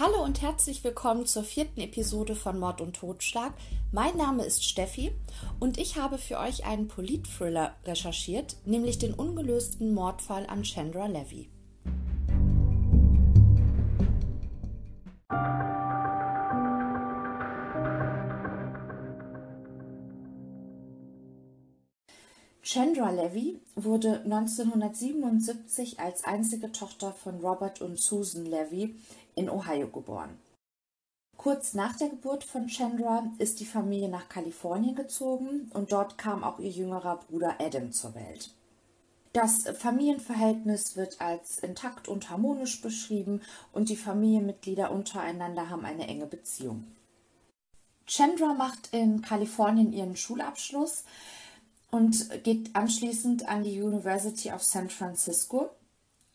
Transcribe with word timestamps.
Hallo 0.00 0.22
und 0.22 0.42
herzlich 0.42 0.84
willkommen 0.84 1.26
zur 1.26 1.42
vierten 1.42 1.80
Episode 1.80 2.36
von 2.36 2.60
Mord 2.60 2.80
und 2.80 2.94
Totschlag. 2.94 3.52
Mein 3.90 4.16
Name 4.16 4.44
ist 4.44 4.62
Steffi 4.64 5.10
und 5.58 5.76
ich 5.76 5.96
habe 5.96 6.18
für 6.18 6.38
euch 6.38 6.64
einen 6.64 6.86
Polit-Thriller 6.86 7.74
recherchiert, 7.84 8.58
nämlich 8.64 8.98
den 8.98 9.12
ungelösten 9.12 9.92
Mordfall 9.92 10.46
an 10.46 10.62
Chandra 10.62 11.06
Levy. 11.06 11.48
Chandra 22.62 23.10
Levy 23.10 23.60
wurde 23.74 24.20
1977 24.24 25.98
als 25.98 26.22
einzige 26.24 26.70
Tochter 26.70 27.12
von 27.12 27.40
Robert 27.40 27.80
und 27.80 27.98
Susan 27.98 28.44
Levy 28.44 28.94
in 29.38 29.48
Ohio 29.48 29.88
geboren. 29.88 30.38
Kurz 31.36 31.74
nach 31.74 31.96
der 31.96 32.08
Geburt 32.08 32.42
von 32.42 32.66
Chandra 32.68 33.30
ist 33.38 33.60
die 33.60 33.66
Familie 33.66 34.08
nach 34.08 34.28
Kalifornien 34.28 34.96
gezogen 34.96 35.70
und 35.72 35.92
dort 35.92 36.18
kam 36.18 36.42
auch 36.42 36.58
ihr 36.58 36.70
jüngerer 36.70 37.20
Bruder 37.28 37.56
Adam 37.60 37.92
zur 37.92 38.14
Welt. 38.14 38.50
Das 39.32 39.62
Familienverhältnis 39.78 40.96
wird 40.96 41.20
als 41.20 41.58
intakt 41.58 42.08
und 42.08 42.28
harmonisch 42.28 42.80
beschrieben 42.80 43.40
und 43.72 43.88
die 43.88 43.96
Familienmitglieder 43.96 44.90
untereinander 44.90 45.70
haben 45.70 45.84
eine 45.84 46.08
enge 46.08 46.26
Beziehung. 46.26 46.84
Chandra 48.06 48.54
macht 48.54 48.92
in 48.92 49.22
Kalifornien 49.22 49.92
ihren 49.92 50.16
Schulabschluss, 50.16 51.04
und 51.90 52.44
geht 52.44 52.74
anschließend 52.74 53.48
an 53.48 53.64
die 53.64 53.80
University 53.80 54.52
of 54.52 54.62
San 54.62 54.90
Francisco, 54.90 55.70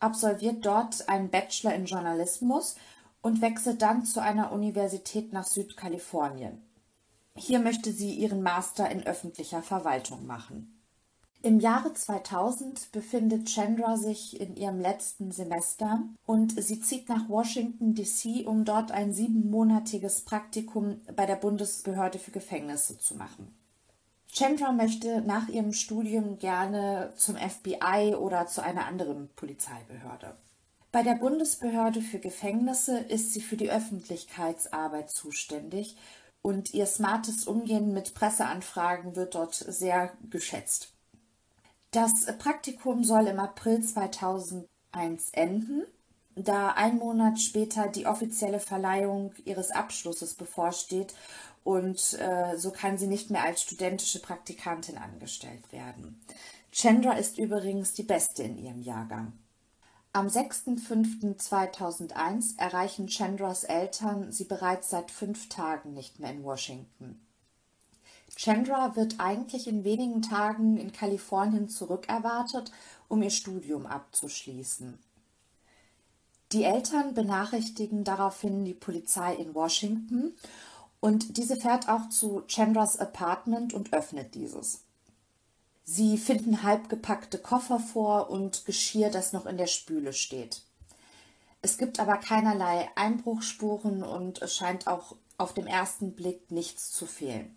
absolviert 0.00 0.64
dort 0.66 1.08
einen 1.08 1.30
Bachelor 1.30 1.74
in 1.74 1.86
Journalismus 1.86 2.76
und 3.24 3.40
wechselt 3.40 3.80
dann 3.80 4.04
zu 4.04 4.20
einer 4.20 4.52
Universität 4.52 5.32
nach 5.32 5.46
Südkalifornien. 5.46 6.60
Hier 7.34 7.58
möchte 7.58 7.90
sie 7.90 8.12
ihren 8.12 8.42
Master 8.42 8.90
in 8.90 9.06
öffentlicher 9.06 9.62
Verwaltung 9.62 10.26
machen. 10.26 10.78
Im 11.40 11.58
Jahre 11.58 11.94
2000 11.94 12.92
befindet 12.92 13.48
Chandra 13.48 13.96
sich 13.96 14.38
in 14.38 14.56
ihrem 14.56 14.78
letzten 14.78 15.32
Semester 15.32 16.02
und 16.26 16.62
sie 16.62 16.82
zieht 16.82 17.08
nach 17.08 17.26
Washington, 17.30 17.94
D.C., 17.94 18.44
um 18.44 18.66
dort 18.66 18.92
ein 18.92 19.14
siebenmonatiges 19.14 20.20
Praktikum 20.20 21.00
bei 21.16 21.24
der 21.24 21.36
Bundesbehörde 21.36 22.18
für 22.18 22.30
Gefängnisse 22.30 22.98
zu 22.98 23.14
machen. 23.14 23.56
Chandra 24.30 24.70
möchte 24.70 25.22
nach 25.22 25.48
ihrem 25.48 25.72
Studium 25.72 26.38
gerne 26.38 27.14
zum 27.16 27.36
FBI 27.36 28.16
oder 28.16 28.46
zu 28.46 28.62
einer 28.62 28.84
anderen 28.84 29.30
Polizeibehörde. 29.34 30.36
Bei 30.94 31.02
der 31.02 31.16
Bundesbehörde 31.16 32.00
für 32.00 32.20
Gefängnisse 32.20 32.96
ist 32.96 33.32
sie 33.32 33.40
für 33.40 33.56
die 33.56 33.68
Öffentlichkeitsarbeit 33.68 35.10
zuständig 35.10 35.96
und 36.40 36.72
ihr 36.72 36.86
smartes 36.86 37.48
Umgehen 37.48 37.92
mit 37.92 38.14
Presseanfragen 38.14 39.16
wird 39.16 39.34
dort 39.34 39.56
sehr 39.56 40.12
geschätzt. 40.30 40.92
Das 41.90 42.12
Praktikum 42.38 43.02
soll 43.02 43.26
im 43.26 43.40
April 43.40 43.82
2001 43.82 44.68
enden, 45.32 45.82
da 46.36 46.68
ein 46.68 46.98
Monat 46.98 47.40
später 47.40 47.88
die 47.88 48.06
offizielle 48.06 48.60
Verleihung 48.60 49.34
ihres 49.44 49.72
Abschlusses 49.72 50.34
bevorsteht 50.34 51.12
und 51.64 52.16
äh, 52.20 52.56
so 52.56 52.70
kann 52.70 52.98
sie 52.98 53.08
nicht 53.08 53.32
mehr 53.32 53.42
als 53.42 53.62
studentische 53.62 54.22
Praktikantin 54.22 54.98
angestellt 54.98 55.72
werden. 55.72 56.20
Chandra 56.70 57.14
ist 57.14 57.36
übrigens 57.36 57.94
die 57.94 58.04
Beste 58.04 58.44
in 58.44 58.58
ihrem 58.58 58.82
Jahrgang. 58.82 59.32
Am 60.16 60.28
6.5.2001 60.28 62.56
erreichen 62.56 63.08
Chandras 63.08 63.64
Eltern 63.64 64.30
sie 64.30 64.44
bereits 64.44 64.90
seit 64.90 65.10
fünf 65.10 65.48
Tagen 65.48 65.92
nicht 65.92 66.20
mehr 66.20 66.30
in 66.30 66.44
Washington. 66.44 67.20
Chandra 68.36 68.94
wird 68.94 69.16
eigentlich 69.18 69.66
in 69.66 69.82
wenigen 69.82 70.22
Tagen 70.22 70.76
in 70.76 70.92
Kalifornien 70.92 71.68
zurückerwartet, 71.68 72.70
um 73.08 73.24
ihr 73.24 73.30
Studium 73.30 73.86
abzuschließen. 73.86 75.00
Die 76.52 76.62
Eltern 76.62 77.14
benachrichtigen 77.14 78.04
daraufhin 78.04 78.64
die 78.64 78.74
Polizei 78.74 79.34
in 79.34 79.52
Washington 79.52 80.32
und 81.00 81.38
diese 81.38 81.56
fährt 81.56 81.88
auch 81.88 82.08
zu 82.08 82.44
Chandras 82.46 83.00
Apartment 83.00 83.74
und 83.74 83.92
öffnet 83.92 84.36
dieses. 84.36 84.83
Sie 85.84 86.16
finden 86.16 86.62
halbgepackte 86.62 87.38
Koffer 87.38 87.78
vor 87.78 88.30
und 88.30 88.64
Geschirr, 88.64 89.10
das 89.10 89.32
noch 89.32 89.44
in 89.44 89.58
der 89.58 89.66
Spüle 89.66 90.14
steht. 90.14 90.62
Es 91.60 91.78
gibt 91.78 92.00
aber 92.00 92.16
keinerlei 92.16 92.90
Einbruchspuren 92.94 94.02
und 94.02 94.40
es 94.42 94.56
scheint 94.56 94.86
auch 94.86 95.16
auf 95.36 95.52
dem 95.54 95.66
ersten 95.66 96.14
Blick 96.14 96.50
nichts 96.50 96.92
zu 96.92 97.06
fehlen. 97.06 97.54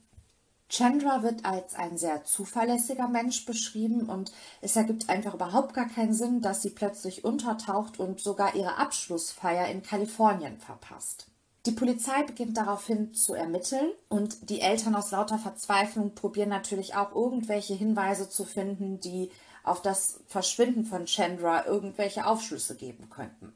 Chandra 0.69 1.23
wird 1.23 1.45
als 1.45 1.75
ein 1.75 1.97
sehr 1.97 2.25
zuverlässiger 2.25 3.07
Mensch 3.07 3.45
beschrieben 3.45 4.09
und 4.09 4.33
es 4.61 4.75
ergibt 4.75 5.07
einfach 5.07 5.33
überhaupt 5.33 5.73
gar 5.73 5.87
keinen 5.87 6.13
Sinn, 6.13 6.41
dass 6.41 6.61
sie 6.61 6.71
plötzlich 6.71 7.23
untertaucht 7.23 7.99
und 7.99 8.19
sogar 8.19 8.55
ihre 8.55 8.77
Abschlussfeier 8.77 9.69
in 9.69 9.81
Kalifornien 9.81 10.57
verpasst. 10.59 11.27
Die 11.67 11.73
Polizei 11.73 12.23
beginnt 12.23 12.55
daraufhin 12.55 13.13
zu 13.13 13.33
ermitteln 13.33 13.91
und 14.07 14.49
die 14.49 14.61
Eltern 14.61 14.95
aus 14.95 15.11
lauter 15.11 15.37
Verzweiflung 15.37 16.15
probieren 16.15 16.47
natürlich 16.47 16.95
auch 16.95 17.13
irgendwelche 17.13 17.73
Hinweise 17.73 18.29
zu 18.29 18.45
finden, 18.45 19.01
die 19.01 19.31
auf 19.65 19.81
das 19.81 20.21
Verschwinden 20.27 20.85
von 20.85 21.07
Chandra 21.07 21.65
irgendwelche 21.65 22.25
Aufschlüsse 22.25 22.77
geben 22.77 23.09
könnten. 23.09 23.51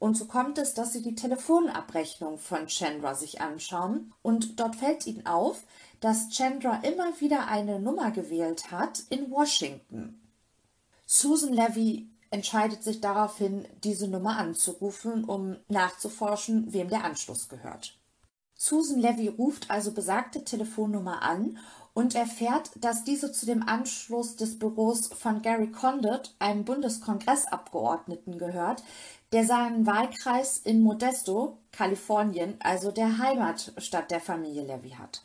Und 0.00 0.16
so 0.16 0.24
kommt 0.24 0.58
es, 0.58 0.74
dass 0.74 0.92
sie 0.92 1.00
die 1.00 1.14
Telefonabrechnung 1.14 2.38
von 2.38 2.66
Chandra 2.66 3.14
sich 3.14 3.40
anschauen 3.40 4.12
und 4.22 4.58
dort 4.58 4.74
fällt 4.74 5.06
ihnen 5.06 5.26
auf, 5.26 5.62
dass 6.00 6.30
Chandra 6.30 6.80
immer 6.82 7.20
wieder 7.20 7.46
eine 7.46 7.78
Nummer 7.78 8.10
gewählt 8.10 8.72
hat 8.72 9.04
in 9.10 9.30
Washington. 9.30 10.20
Susan 11.06 11.52
Levy 11.52 12.08
entscheidet 12.30 12.82
sich 12.82 13.00
daraufhin, 13.00 13.66
diese 13.84 14.08
Nummer 14.08 14.38
anzurufen, 14.38 15.24
um 15.24 15.56
nachzuforschen, 15.68 16.72
wem 16.72 16.88
der 16.88 17.04
Anschluss 17.04 17.48
gehört. 17.48 17.98
Susan 18.54 19.00
Levy 19.00 19.28
ruft 19.28 19.70
also 19.70 19.92
besagte 19.92 20.42
Telefonnummer 20.42 21.22
an 21.22 21.58
und 21.92 22.14
erfährt, 22.14 22.70
dass 22.76 23.04
diese 23.04 23.32
zu 23.32 23.46
dem 23.46 23.62
Anschluss 23.62 24.36
des 24.36 24.58
Büros 24.58 25.08
von 25.08 25.42
Gary 25.42 25.70
Condit, 25.70 26.34
einem 26.38 26.64
Bundeskongressabgeordneten, 26.64 28.38
gehört, 28.38 28.82
der 29.32 29.44
seinen 29.44 29.86
Wahlkreis 29.86 30.58
in 30.58 30.82
Modesto, 30.82 31.58
Kalifornien, 31.72 32.56
also 32.60 32.90
der 32.90 33.18
Heimatstadt 33.18 34.10
der 34.10 34.20
Familie 34.20 34.62
Levy 34.62 34.90
hat. 34.90 35.22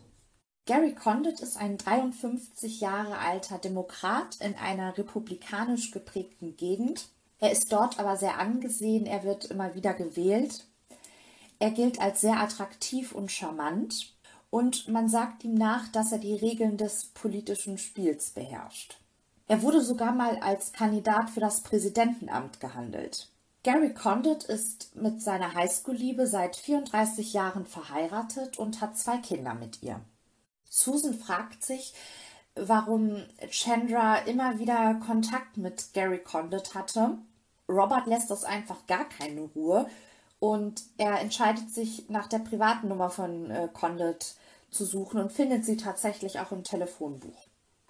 Gary 0.71 0.95
Condit 0.95 1.41
ist 1.41 1.57
ein 1.57 1.77
53 1.77 2.79
Jahre 2.79 3.17
alter 3.17 3.57
Demokrat 3.57 4.37
in 4.39 4.55
einer 4.55 4.97
republikanisch 4.97 5.91
geprägten 5.91 6.55
Gegend. 6.55 7.09
Er 7.39 7.51
ist 7.51 7.73
dort 7.73 7.99
aber 7.99 8.15
sehr 8.15 8.39
angesehen, 8.39 9.05
er 9.05 9.25
wird 9.25 9.43
immer 9.43 9.75
wieder 9.75 9.93
gewählt. 9.93 10.63
Er 11.59 11.71
gilt 11.71 11.99
als 11.99 12.21
sehr 12.21 12.39
attraktiv 12.39 13.11
und 13.11 13.33
charmant 13.33 14.13
und 14.49 14.87
man 14.87 15.09
sagt 15.09 15.43
ihm 15.43 15.55
nach, 15.55 15.89
dass 15.89 16.13
er 16.13 16.19
die 16.19 16.35
Regeln 16.35 16.77
des 16.77 17.07
politischen 17.07 17.77
Spiels 17.77 18.29
beherrscht. 18.29 18.97
Er 19.49 19.63
wurde 19.63 19.81
sogar 19.81 20.13
mal 20.13 20.37
als 20.37 20.71
Kandidat 20.71 21.31
für 21.31 21.41
das 21.41 21.63
Präsidentenamt 21.63 22.61
gehandelt. 22.61 23.27
Gary 23.63 23.93
Condit 23.93 24.45
ist 24.45 24.95
mit 24.95 25.21
seiner 25.21 25.53
Highschool-Liebe 25.53 26.27
seit 26.27 26.55
34 26.55 27.33
Jahren 27.33 27.65
verheiratet 27.65 28.57
und 28.57 28.79
hat 28.79 28.97
zwei 28.97 29.17
Kinder 29.17 29.53
mit 29.53 29.83
ihr. 29.83 29.99
Susan 30.73 31.13
fragt 31.13 31.65
sich, 31.65 31.93
warum 32.55 33.23
Chandra 33.49 34.19
immer 34.19 34.57
wieder 34.57 34.95
Kontakt 35.05 35.57
mit 35.57 35.93
Gary 35.93 36.19
Condit 36.19 36.73
hatte. 36.73 37.17
Robert 37.67 38.07
lässt 38.07 38.31
das 38.31 38.45
einfach 38.45 38.87
gar 38.87 39.03
keine 39.03 39.41
Ruhe 39.41 39.85
und 40.39 40.81
er 40.97 41.19
entscheidet 41.19 41.69
sich 41.69 42.09
nach 42.09 42.27
der 42.27 42.39
privaten 42.39 42.87
Nummer 42.87 43.09
von 43.09 43.51
äh, 43.51 43.67
Condit 43.73 44.35
zu 44.69 44.85
suchen 44.85 45.19
und 45.19 45.33
findet 45.33 45.65
sie 45.65 45.75
tatsächlich 45.75 46.39
auch 46.39 46.53
im 46.53 46.63
Telefonbuch. 46.63 47.47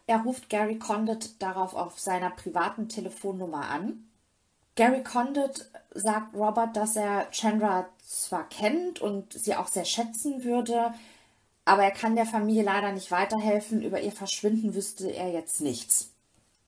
Er 0.07 0.23
ruft 0.23 0.49
Gary 0.49 0.79
Condit 0.79 1.39
darauf 1.39 1.75
auf 1.75 1.99
seiner 1.99 2.31
privaten 2.31 2.89
Telefonnummer 2.89 3.69
an. 3.69 4.09
Gary 4.73 5.03
Condit 5.03 5.69
sagt 5.93 6.33
Robert, 6.33 6.75
dass 6.75 6.95
er 6.95 7.29
Chandra 7.29 7.87
zwar 8.03 8.49
kennt 8.49 8.99
und 8.99 9.33
sie 9.33 9.55
auch 9.55 9.67
sehr 9.67 9.85
schätzen 9.85 10.43
würde, 10.43 10.95
aber 11.65 11.83
er 11.83 11.91
kann 11.91 12.15
der 12.15 12.25
Familie 12.25 12.63
leider 12.63 12.91
nicht 12.91 13.11
weiterhelfen. 13.11 13.81
Über 13.81 14.01
ihr 14.01 14.11
Verschwinden 14.11 14.73
wüsste 14.75 15.09
er 15.09 15.31
jetzt 15.31 15.61
nichts. 15.61 16.11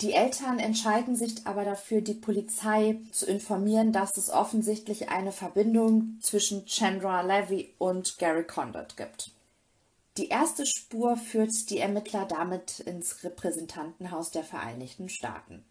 Die 0.02 0.14
Eltern 0.14 0.60
entscheiden 0.60 1.16
sich 1.16 1.46
aber 1.46 1.64
dafür, 1.64 2.02
die 2.02 2.14
Polizei 2.14 3.00
zu 3.12 3.26
informieren, 3.26 3.94
dass 3.94 4.18
es 4.18 4.30
offensichtlich 4.30 5.10
eine 5.10 5.32
Verbindung 5.32 6.18
zwischen 6.22 6.66
Chandra 6.66 7.22
Levy 7.22 7.74
und 7.78 8.18
Gary 8.18 8.44
Condit 8.44 8.98
gibt. 8.98 9.32
Die 10.18 10.28
erste 10.28 10.66
Spur 10.66 11.16
führt 11.16 11.70
die 11.70 11.80
Ermittler 11.80 12.26
damit 12.26 12.82
ins 12.82 13.24
Repräsentantenhaus 13.24 14.32
der 14.32 14.44
Vereinigten 14.44 15.10
Staaten. 15.10 15.64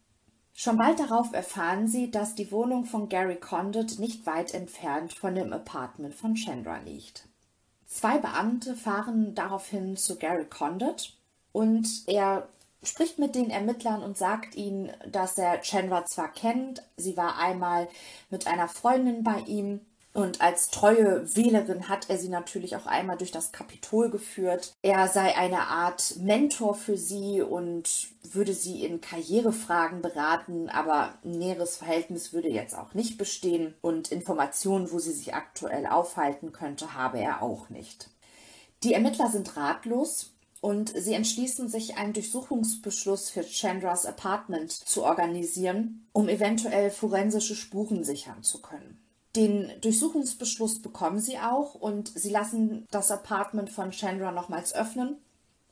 Schon 0.55 0.77
bald 0.77 0.99
darauf 0.99 1.33
erfahren 1.33 1.87
sie, 1.87 2.11
dass 2.11 2.35
die 2.35 2.51
Wohnung 2.51 2.85
von 2.85 3.09
Gary 3.09 3.37
Condit 3.37 3.99
nicht 3.99 4.27
weit 4.27 4.53
entfernt 4.53 5.15
von 5.15 5.35
dem 5.35 5.53
Apartment 5.53 6.15
von 6.15 6.35
Chandra 6.35 6.79
liegt. 6.79 7.29
Zwei 7.93 8.17
Beamte 8.17 8.75
fahren 8.75 9.35
daraufhin 9.35 9.99
zu 9.99 10.17
Gary 10.17 10.47
Condit 10.47 11.13
und 11.53 11.87
er 12.07 12.49
spricht 12.83 13.19
mit 13.19 13.35
den 13.35 13.51
Ermittlern 13.51 14.03
und 14.03 14.17
sagt 14.17 14.55
ihnen, 14.55 14.91
dass 15.07 15.37
er 15.37 15.61
Chandra 15.61 16.07
zwar 16.07 16.33
kennt, 16.33 16.83
sie 16.97 17.19
war 17.19 17.39
einmal 17.39 17.89
mit 18.31 18.47
einer 18.47 18.69
Freundin 18.69 19.23
bei 19.23 19.41
ihm 19.41 19.83
und 20.15 20.43
als 20.43 20.69
treue 20.69 21.35
Wählerin 21.37 21.89
hat 21.89 22.11
er 22.11 22.19
sie 22.19 22.29
natürlich 22.29 22.77
auch 22.77 22.87
einmal 22.87 23.17
durch 23.17 23.31
das 23.31 23.51
Kapitol 23.51 24.11
geführt. 24.11 24.75
Er 24.83 25.09
sei 25.09 25.37
eine 25.37 25.69
Art 25.69 26.17
Mentor 26.19 26.75
für 26.75 26.99
sie 26.99 27.41
und 27.41 28.09
würde 28.23 28.53
sie 28.53 28.85
in 28.85 29.01
Karrierefragen 29.01 30.03
beraten, 30.03 30.69
aber 30.69 31.15
ein 31.25 31.33
näheres 31.33 31.77
Verhältnis 31.77 32.33
würde 32.33 32.49
jetzt 32.49 32.77
auch 32.77 32.93
nicht 32.93 33.17
bestehen 33.17 33.75
und 33.81 34.13
Informationen, 34.13 34.93
wo 34.93 34.99
sie 34.99 35.13
sich 35.13 35.35
aktuell 35.35 35.87
aufhalten 35.87 36.53
könnte, 36.53 36.95
habe 36.95 37.19
er 37.19 37.43
auch 37.43 37.71
nicht. 37.71 38.11
Die 38.83 38.93
Ermittler 38.95 39.31
sind 39.31 39.57
ratlos 39.57 40.33
und 40.61 40.93
sie 40.95 41.15
entschließen 41.15 41.69
sich, 41.69 41.97
einen 41.97 42.13
Durchsuchungsbeschluss 42.13 43.31
für 43.31 43.45
Chandras 43.45 44.07
Apartment 44.07 44.73
zu 44.73 45.05
organisieren, 45.05 46.07
um 46.13 46.29
eventuell 46.29 46.91
forensische 46.91 47.57
Spuren 47.57 48.05
sichern 48.05 48.43
zu 48.43 48.61
können. 48.61 49.02
Den 49.35 49.71
Durchsuchungsbeschluss 49.81 50.83
bekommen 50.83 51.21
sie 51.21 51.39
auch 51.39 51.75
und 51.75 52.13
sie 52.15 52.31
lassen 52.31 52.87
das 52.91 53.11
Apartment 53.11 53.71
von 53.71 53.93
Chandra 53.93 54.31
nochmals 54.31 54.75
öffnen. 54.75 55.17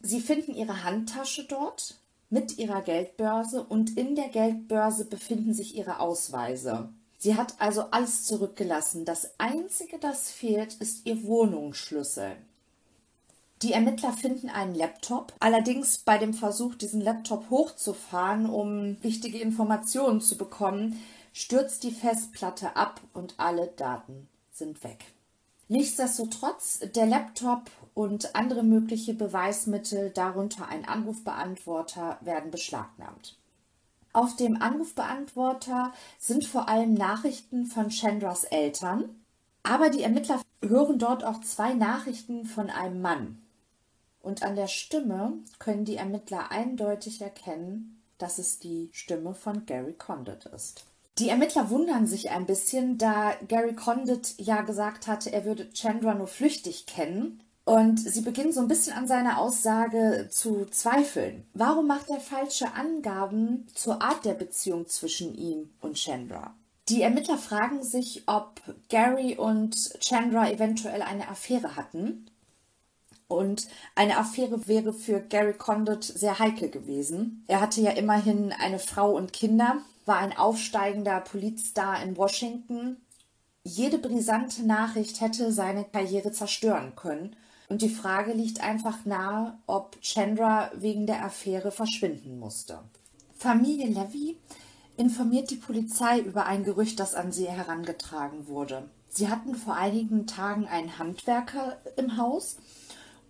Sie 0.00 0.20
finden 0.20 0.54
ihre 0.54 0.82
Handtasche 0.82 1.44
dort 1.44 1.98
mit 2.30 2.58
ihrer 2.58 2.80
Geldbörse 2.80 3.62
und 3.62 3.98
in 3.98 4.14
der 4.14 4.28
Geldbörse 4.28 5.04
befinden 5.04 5.52
sich 5.52 5.76
ihre 5.76 6.00
Ausweise. 6.00 6.88
Sie 7.18 7.36
hat 7.36 7.54
also 7.58 7.82
alles 7.90 8.24
zurückgelassen. 8.24 9.04
Das 9.04 9.32
Einzige, 9.36 9.98
das 9.98 10.30
fehlt, 10.30 10.74
ist 10.74 11.04
ihr 11.04 11.22
Wohnungsschlüssel. 11.24 12.36
Die 13.60 13.74
Ermittler 13.74 14.14
finden 14.14 14.48
einen 14.48 14.74
Laptop. 14.74 15.34
Allerdings 15.38 15.98
bei 15.98 16.16
dem 16.16 16.32
Versuch, 16.32 16.76
diesen 16.76 17.02
Laptop 17.02 17.50
hochzufahren, 17.50 18.48
um 18.48 18.96
wichtige 19.02 19.38
Informationen 19.38 20.22
zu 20.22 20.38
bekommen, 20.38 21.02
stürzt 21.32 21.82
die 21.82 21.92
Festplatte 21.92 22.76
ab 22.76 23.00
und 23.12 23.34
alle 23.38 23.68
Daten 23.68 24.28
sind 24.52 24.82
weg. 24.84 25.04
Nichtsdestotrotz, 25.68 26.80
der 26.96 27.06
Laptop 27.06 27.70
und 27.94 28.34
andere 28.34 28.64
mögliche 28.64 29.14
Beweismittel, 29.14 30.10
darunter 30.10 30.66
ein 30.68 30.84
Anrufbeantworter, 30.84 32.18
werden 32.22 32.50
beschlagnahmt. 32.50 33.36
Auf 34.12 34.34
dem 34.34 34.60
Anrufbeantworter 34.60 35.92
sind 36.18 36.44
vor 36.44 36.68
allem 36.68 36.94
Nachrichten 36.94 37.66
von 37.66 37.90
Chandras 37.90 38.42
Eltern, 38.42 39.04
aber 39.62 39.90
die 39.90 40.02
Ermittler 40.02 40.42
hören 40.60 40.98
dort 40.98 41.22
auch 41.22 41.40
zwei 41.42 41.74
Nachrichten 41.74 42.44
von 42.44 42.68
einem 42.70 43.00
Mann. 43.00 43.40
Und 44.22 44.42
an 44.42 44.56
der 44.56 44.66
Stimme 44.66 45.34
können 45.60 45.84
die 45.84 45.96
Ermittler 45.96 46.50
eindeutig 46.50 47.20
erkennen, 47.20 48.02
dass 48.18 48.38
es 48.38 48.58
die 48.58 48.90
Stimme 48.92 49.34
von 49.34 49.64
Gary 49.66 49.94
Condit 49.94 50.46
ist. 50.46 50.84
Die 51.20 51.28
Ermittler 51.28 51.68
wundern 51.68 52.06
sich 52.06 52.30
ein 52.30 52.46
bisschen, 52.46 52.96
da 52.96 53.34
Gary 53.46 53.74
Condit 53.74 54.36
ja 54.38 54.62
gesagt 54.62 55.06
hatte, 55.06 55.30
er 55.30 55.44
würde 55.44 55.70
Chandra 55.74 56.14
nur 56.14 56.26
flüchtig 56.26 56.86
kennen. 56.86 57.42
Und 57.66 58.00
sie 58.00 58.22
beginnen 58.22 58.54
so 58.54 58.60
ein 58.60 58.68
bisschen 58.68 58.94
an 58.94 59.06
seiner 59.06 59.38
Aussage 59.38 60.28
zu 60.30 60.64
zweifeln. 60.70 61.46
Warum 61.52 61.86
macht 61.86 62.08
er 62.08 62.20
falsche 62.20 62.72
Angaben 62.72 63.66
zur 63.74 64.00
Art 64.00 64.24
der 64.24 64.32
Beziehung 64.32 64.86
zwischen 64.88 65.34
ihm 65.34 65.68
und 65.82 65.98
Chandra? 65.98 66.54
Die 66.88 67.02
Ermittler 67.02 67.36
fragen 67.36 67.84
sich, 67.84 68.22
ob 68.24 68.62
Gary 68.88 69.36
und 69.36 69.76
Chandra 70.00 70.50
eventuell 70.50 71.02
eine 71.02 71.28
Affäre 71.28 71.76
hatten. 71.76 72.30
Und 73.28 73.68
eine 73.94 74.16
Affäre 74.16 74.66
wäre 74.66 74.94
für 74.94 75.20
Gary 75.20 75.52
Condit 75.52 76.02
sehr 76.02 76.38
heikel 76.38 76.70
gewesen. 76.70 77.44
Er 77.46 77.60
hatte 77.60 77.82
ja 77.82 77.90
immerhin 77.90 78.52
eine 78.52 78.78
Frau 78.78 79.14
und 79.14 79.34
Kinder 79.34 79.82
war 80.10 80.18
ein 80.18 80.36
aufsteigender 80.36 81.20
Politstar 81.20 82.02
in 82.02 82.16
Washington. 82.16 82.96
Jede 83.62 83.96
brisante 83.96 84.66
Nachricht 84.66 85.20
hätte 85.20 85.52
seine 85.52 85.84
Karriere 85.84 86.32
zerstören 86.32 86.96
können. 86.96 87.36
Und 87.68 87.80
die 87.80 87.88
Frage 87.88 88.32
liegt 88.32 88.60
einfach 88.60 89.04
nahe, 89.04 89.56
ob 89.68 90.02
Chandra 90.02 90.72
wegen 90.74 91.06
der 91.06 91.24
Affäre 91.24 91.70
verschwinden 91.70 92.40
musste. 92.40 92.80
Familie 93.36 93.86
Levy 93.86 94.36
informiert 94.96 95.52
die 95.52 95.56
Polizei 95.56 96.18
über 96.18 96.44
ein 96.44 96.64
Gerücht, 96.64 96.98
das 96.98 97.14
an 97.14 97.30
sie 97.30 97.46
herangetragen 97.46 98.48
wurde. 98.48 98.90
Sie 99.08 99.28
hatten 99.28 99.54
vor 99.54 99.76
einigen 99.76 100.26
Tagen 100.26 100.66
einen 100.66 100.98
Handwerker 100.98 101.76
im 101.96 102.16
Haus 102.16 102.56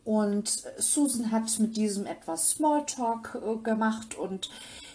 und 0.07 0.65
Susan 0.79 1.31
hat 1.31 1.59
mit 1.59 1.77
diesem 1.77 2.07
etwas 2.07 2.53
Smalltalk 2.53 3.39
äh, 3.45 3.57
gemacht 3.63 4.17
und 4.17 4.49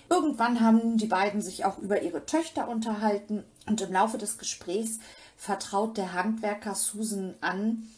Irgendwann 0.10 0.62
haben 0.62 0.98
die 0.98 1.08
beiden 1.08 1.42
sich 1.42 1.66
auch 1.66 1.78
über 1.80 2.02
ihre 2.02 2.26
Töchter 2.26 2.68
unterhalten 2.68 3.44
und 3.66 3.82
im 3.82 3.92
Laufe 3.92 4.18
des 4.18 4.38
Gesprächs 4.38 5.00
vertraut 5.38 5.98
der 5.98 6.14
Handwerker 6.14 6.76
Susan 6.76 7.36
an, 7.42 7.90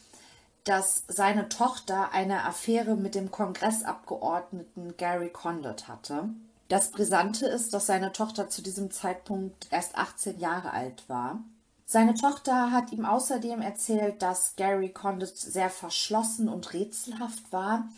dass 0.64 1.04
seine 1.08 1.48
Tochter 1.48 2.12
eine 2.12 2.44
Affäre 2.44 2.96
mit 2.96 3.14
dem 3.14 3.30
Kongressabgeordneten 3.30 4.96
Gary 4.96 5.30
Condit 5.30 5.88
hatte. 5.88 6.28
Das 6.68 6.90
Brisante 6.90 7.46
ist, 7.46 7.72
dass 7.72 7.86
seine 7.86 8.12
Tochter 8.12 8.50
zu 8.50 8.60
diesem 8.60 8.90
Zeitpunkt 8.90 9.68
erst 9.70 9.96
18 9.96 10.38
Jahre 10.38 10.72
alt 10.72 11.08
war. 11.08 11.42
Seine 11.86 12.12
Tochter 12.12 12.70
hat 12.70 12.92
ihm 12.92 13.06
außerdem 13.06 13.62
erzählt, 13.62 14.20
dass 14.20 14.56
Gary 14.56 14.90
Condit 14.90 15.34
sehr 15.34 15.70
verschlossen 15.70 16.50
und 16.50 16.74
rätselhaft 16.74 17.50
war. 17.50 17.88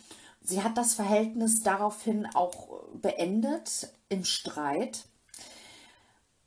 Sie 0.41 0.63
hat 0.63 0.77
das 0.77 0.93
Verhältnis 0.95 1.61
daraufhin 1.61 2.27
auch 2.33 2.83
beendet 2.93 3.93
im 4.09 4.25
Streit. 4.25 5.05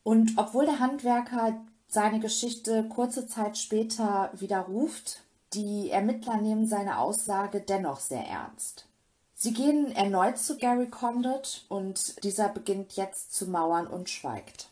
Und 0.02 0.32
obwohl 0.36 0.66
der 0.66 0.80
Handwerker 0.80 1.60
seine 1.88 2.20
Geschichte 2.20 2.84
kurze 2.88 3.26
Zeit 3.26 3.56
später 3.56 4.30
widerruft, 4.34 5.22
die 5.54 5.90
Ermittler 5.90 6.36
nehmen 6.38 6.66
seine 6.66 6.98
Aussage 6.98 7.60
dennoch 7.60 8.00
sehr 8.00 8.26
ernst. 8.26 8.86
Sie 9.36 9.52
gehen 9.52 9.94
erneut 9.94 10.38
zu 10.38 10.56
Gary 10.56 10.88
Condit 10.88 11.64
und 11.68 12.24
dieser 12.24 12.48
beginnt 12.48 12.96
jetzt 12.96 13.34
zu 13.34 13.46
mauern 13.46 13.86
und 13.86 14.10
schweigt. 14.10 14.68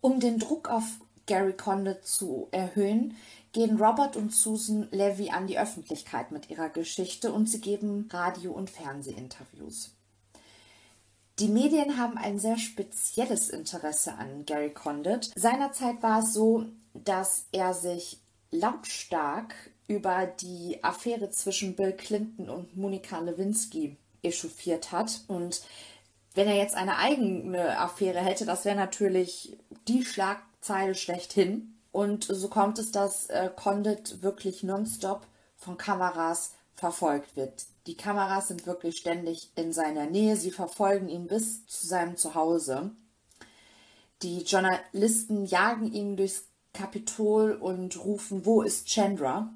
Um 0.00 0.20
den 0.20 0.38
Druck 0.38 0.68
auf 0.68 0.84
Gary 1.30 1.52
Condit 1.52 2.04
zu 2.04 2.48
erhöhen, 2.50 3.16
gehen 3.52 3.80
Robert 3.80 4.16
und 4.16 4.34
Susan 4.34 4.88
Levy 4.90 5.30
an 5.30 5.46
die 5.46 5.60
Öffentlichkeit 5.60 6.32
mit 6.32 6.50
ihrer 6.50 6.70
Geschichte 6.70 7.32
und 7.32 7.48
sie 7.48 7.60
geben 7.60 8.08
Radio- 8.10 8.50
und 8.50 8.68
Fernsehinterviews. 8.68 9.92
Die 11.38 11.46
Medien 11.46 11.98
haben 11.98 12.18
ein 12.18 12.40
sehr 12.40 12.58
spezielles 12.58 13.48
Interesse 13.48 14.14
an 14.14 14.44
Gary 14.44 14.74
Condit. 14.74 15.30
Seinerzeit 15.36 16.02
war 16.02 16.24
es 16.24 16.34
so, 16.34 16.64
dass 16.94 17.46
er 17.52 17.74
sich 17.74 18.18
lautstark 18.50 19.54
über 19.86 20.26
die 20.26 20.82
Affäre 20.82 21.30
zwischen 21.30 21.76
Bill 21.76 21.92
Clinton 21.92 22.50
und 22.50 22.76
Monika 22.76 23.20
Lewinsky 23.20 23.96
echauffiert 24.24 24.90
hat. 24.90 25.20
Und 25.28 25.62
wenn 26.34 26.48
er 26.48 26.56
jetzt 26.56 26.74
eine 26.74 26.96
eigene 26.96 27.78
Affäre 27.78 28.18
hätte, 28.18 28.46
das 28.46 28.64
wäre 28.64 28.76
natürlich 28.76 29.56
die 29.86 30.04
Schlagzeile 30.60 30.94
schlechthin. 30.94 31.74
Und 31.92 32.24
so 32.24 32.48
kommt 32.48 32.78
es, 32.78 32.92
dass 32.92 33.26
äh, 33.26 33.50
Condit 33.54 34.22
wirklich 34.22 34.62
nonstop 34.62 35.26
von 35.56 35.76
Kameras 35.76 36.52
verfolgt 36.74 37.36
wird. 37.36 37.66
Die 37.86 37.96
Kameras 37.96 38.48
sind 38.48 38.66
wirklich 38.66 38.98
ständig 38.98 39.50
in 39.56 39.72
seiner 39.72 40.06
Nähe. 40.06 40.36
Sie 40.36 40.50
verfolgen 40.50 41.08
ihn 41.08 41.26
bis 41.26 41.66
zu 41.66 41.86
seinem 41.86 42.16
Zuhause. 42.16 42.92
Die 44.22 44.42
Journalisten 44.42 45.46
jagen 45.46 45.92
ihn 45.92 46.16
durchs 46.16 46.44
Kapitol 46.72 47.52
und 47.52 48.02
rufen, 48.04 48.46
wo 48.46 48.62
ist 48.62 48.86
Chandra? 48.86 49.52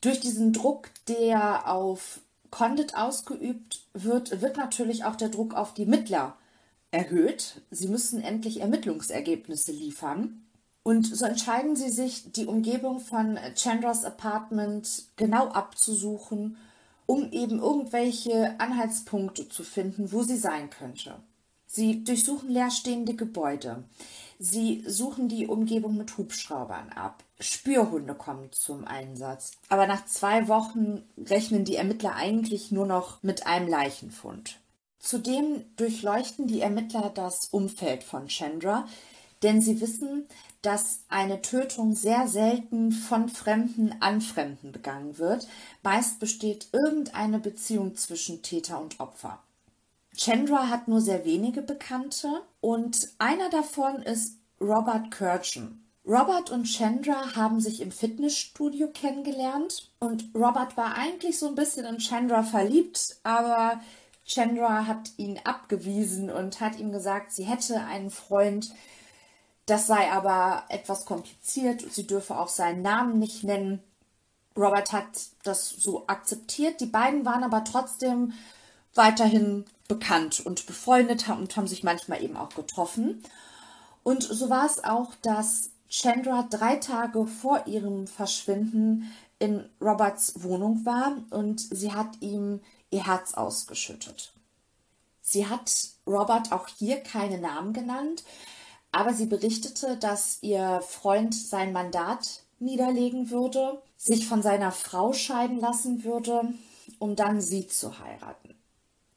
Durch 0.00 0.20
diesen 0.20 0.52
Druck, 0.52 0.90
der 1.08 1.68
auf 1.68 2.20
Condit 2.50 2.94
ausgeübt 2.94 3.80
wird, 3.92 4.40
wird 4.40 4.56
natürlich 4.56 5.04
auch 5.04 5.16
der 5.16 5.30
Druck 5.30 5.54
auf 5.54 5.74
die 5.74 5.86
Mittler 5.86 6.36
erhöht. 6.90 7.62
Sie 7.70 7.88
müssen 7.88 8.22
endlich 8.22 8.60
Ermittlungsergebnisse 8.60 9.72
liefern. 9.72 10.42
Und 10.82 11.04
so 11.04 11.24
entscheiden 11.24 11.74
sie 11.74 11.90
sich, 11.90 12.30
die 12.32 12.46
Umgebung 12.46 13.00
von 13.00 13.38
Chandras 13.56 14.04
Apartment 14.04 15.06
genau 15.16 15.48
abzusuchen, 15.48 16.56
um 17.06 17.32
eben 17.32 17.58
irgendwelche 17.58 18.58
Anhaltspunkte 18.60 19.48
zu 19.48 19.64
finden, 19.64 20.12
wo 20.12 20.22
sie 20.22 20.36
sein 20.36 20.70
könnte. 20.70 21.16
Sie 21.66 22.04
durchsuchen 22.04 22.48
leerstehende 22.48 23.14
Gebäude. 23.14 23.84
Sie 24.38 24.84
suchen 24.86 25.28
die 25.28 25.46
Umgebung 25.46 25.96
mit 25.96 26.16
Hubschraubern 26.16 26.90
ab. 26.90 27.24
Spürhunde 27.40 28.14
kommen 28.14 28.52
zum 28.52 28.84
Einsatz. 28.84 29.52
Aber 29.68 29.86
nach 29.86 30.06
zwei 30.06 30.46
Wochen 30.48 31.02
rechnen 31.18 31.64
die 31.64 31.76
Ermittler 31.76 32.14
eigentlich 32.14 32.70
nur 32.70 32.86
noch 32.86 33.22
mit 33.22 33.46
einem 33.46 33.68
Leichenfund. 33.68 34.60
Zudem 35.06 35.64
durchleuchten 35.76 36.48
die 36.48 36.60
Ermittler 36.60 37.12
das 37.14 37.46
Umfeld 37.52 38.02
von 38.02 38.26
Chandra, 38.26 38.88
denn 39.44 39.60
sie 39.60 39.80
wissen, 39.80 40.26
dass 40.62 41.02
eine 41.08 41.42
Tötung 41.42 41.94
sehr 41.94 42.26
selten 42.26 42.90
von 42.90 43.28
Fremden 43.28 43.94
an 44.00 44.20
Fremden 44.20 44.72
begangen 44.72 45.16
wird. 45.18 45.46
Meist 45.84 46.18
besteht 46.18 46.66
irgendeine 46.72 47.38
Beziehung 47.38 47.94
zwischen 47.94 48.42
Täter 48.42 48.80
und 48.80 48.98
Opfer. 48.98 49.38
Chandra 50.16 50.70
hat 50.70 50.88
nur 50.88 51.00
sehr 51.00 51.24
wenige 51.24 51.62
Bekannte 51.62 52.42
und 52.60 53.10
einer 53.18 53.48
davon 53.48 54.02
ist 54.02 54.38
Robert 54.60 55.12
Kirchen. 55.12 55.84
Robert 56.04 56.50
und 56.50 56.64
Chandra 56.64 57.36
haben 57.36 57.60
sich 57.60 57.80
im 57.80 57.92
Fitnessstudio 57.92 58.88
kennengelernt 58.88 59.88
und 60.00 60.24
Robert 60.34 60.76
war 60.76 60.96
eigentlich 60.96 61.38
so 61.38 61.46
ein 61.46 61.54
bisschen 61.54 61.84
in 61.84 61.98
Chandra 61.98 62.42
verliebt, 62.42 63.18
aber 63.22 63.80
Chandra 64.26 64.86
hat 64.86 65.12
ihn 65.16 65.40
abgewiesen 65.44 66.30
und 66.30 66.60
hat 66.60 66.78
ihm 66.78 66.90
gesagt, 66.90 67.32
sie 67.32 67.44
hätte 67.44 67.80
einen 67.80 68.10
Freund, 68.10 68.74
das 69.66 69.86
sei 69.86 70.10
aber 70.10 70.64
etwas 70.68 71.06
kompliziert, 71.06 71.84
sie 71.92 72.06
dürfe 72.06 72.36
auch 72.36 72.48
seinen 72.48 72.82
Namen 72.82 73.18
nicht 73.18 73.44
nennen. 73.44 73.82
Robert 74.56 74.92
hat 74.92 75.06
das 75.44 75.68
so 75.70 76.06
akzeptiert, 76.08 76.80
die 76.80 76.86
beiden 76.86 77.24
waren 77.24 77.44
aber 77.44 77.62
trotzdem 77.64 78.32
weiterhin 78.94 79.64
bekannt 79.86 80.44
und 80.44 80.66
befreundet 80.66 81.28
und 81.28 81.56
haben 81.56 81.68
sich 81.68 81.84
manchmal 81.84 82.22
eben 82.22 82.36
auch 82.36 82.48
getroffen. 82.48 83.22
Und 84.02 84.22
so 84.22 84.50
war 84.50 84.66
es 84.66 84.82
auch, 84.82 85.14
dass 85.22 85.70
Chandra 85.88 86.46
drei 86.50 86.76
Tage 86.76 87.26
vor 87.26 87.66
ihrem 87.66 88.06
Verschwinden 88.08 89.12
in 89.38 89.68
Roberts 89.80 90.42
Wohnung 90.42 90.84
war 90.84 91.16
und 91.30 91.60
sie 91.60 91.92
hat 91.92 92.20
ihm 92.20 92.60
ihr 92.96 93.06
Herz 93.06 93.34
ausgeschüttet. 93.34 94.32
Sie 95.20 95.46
hat 95.46 95.72
Robert 96.06 96.52
auch 96.52 96.68
hier 96.68 96.96
keine 97.00 97.38
Namen 97.38 97.72
genannt, 97.72 98.24
aber 98.92 99.12
sie 99.12 99.26
berichtete, 99.26 99.96
dass 99.96 100.38
ihr 100.40 100.80
Freund 100.80 101.34
sein 101.34 101.72
Mandat 101.72 102.42
niederlegen 102.58 103.30
würde, 103.30 103.82
sich 103.96 104.26
von 104.26 104.40
seiner 104.40 104.72
Frau 104.72 105.12
scheiden 105.12 105.60
lassen 105.60 106.04
würde, 106.04 106.54
um 106.98 107.16
dann 107.16 107.40
sie 107.40 107.66
zu 107.66 107.98
heiraten. 107.98 108.54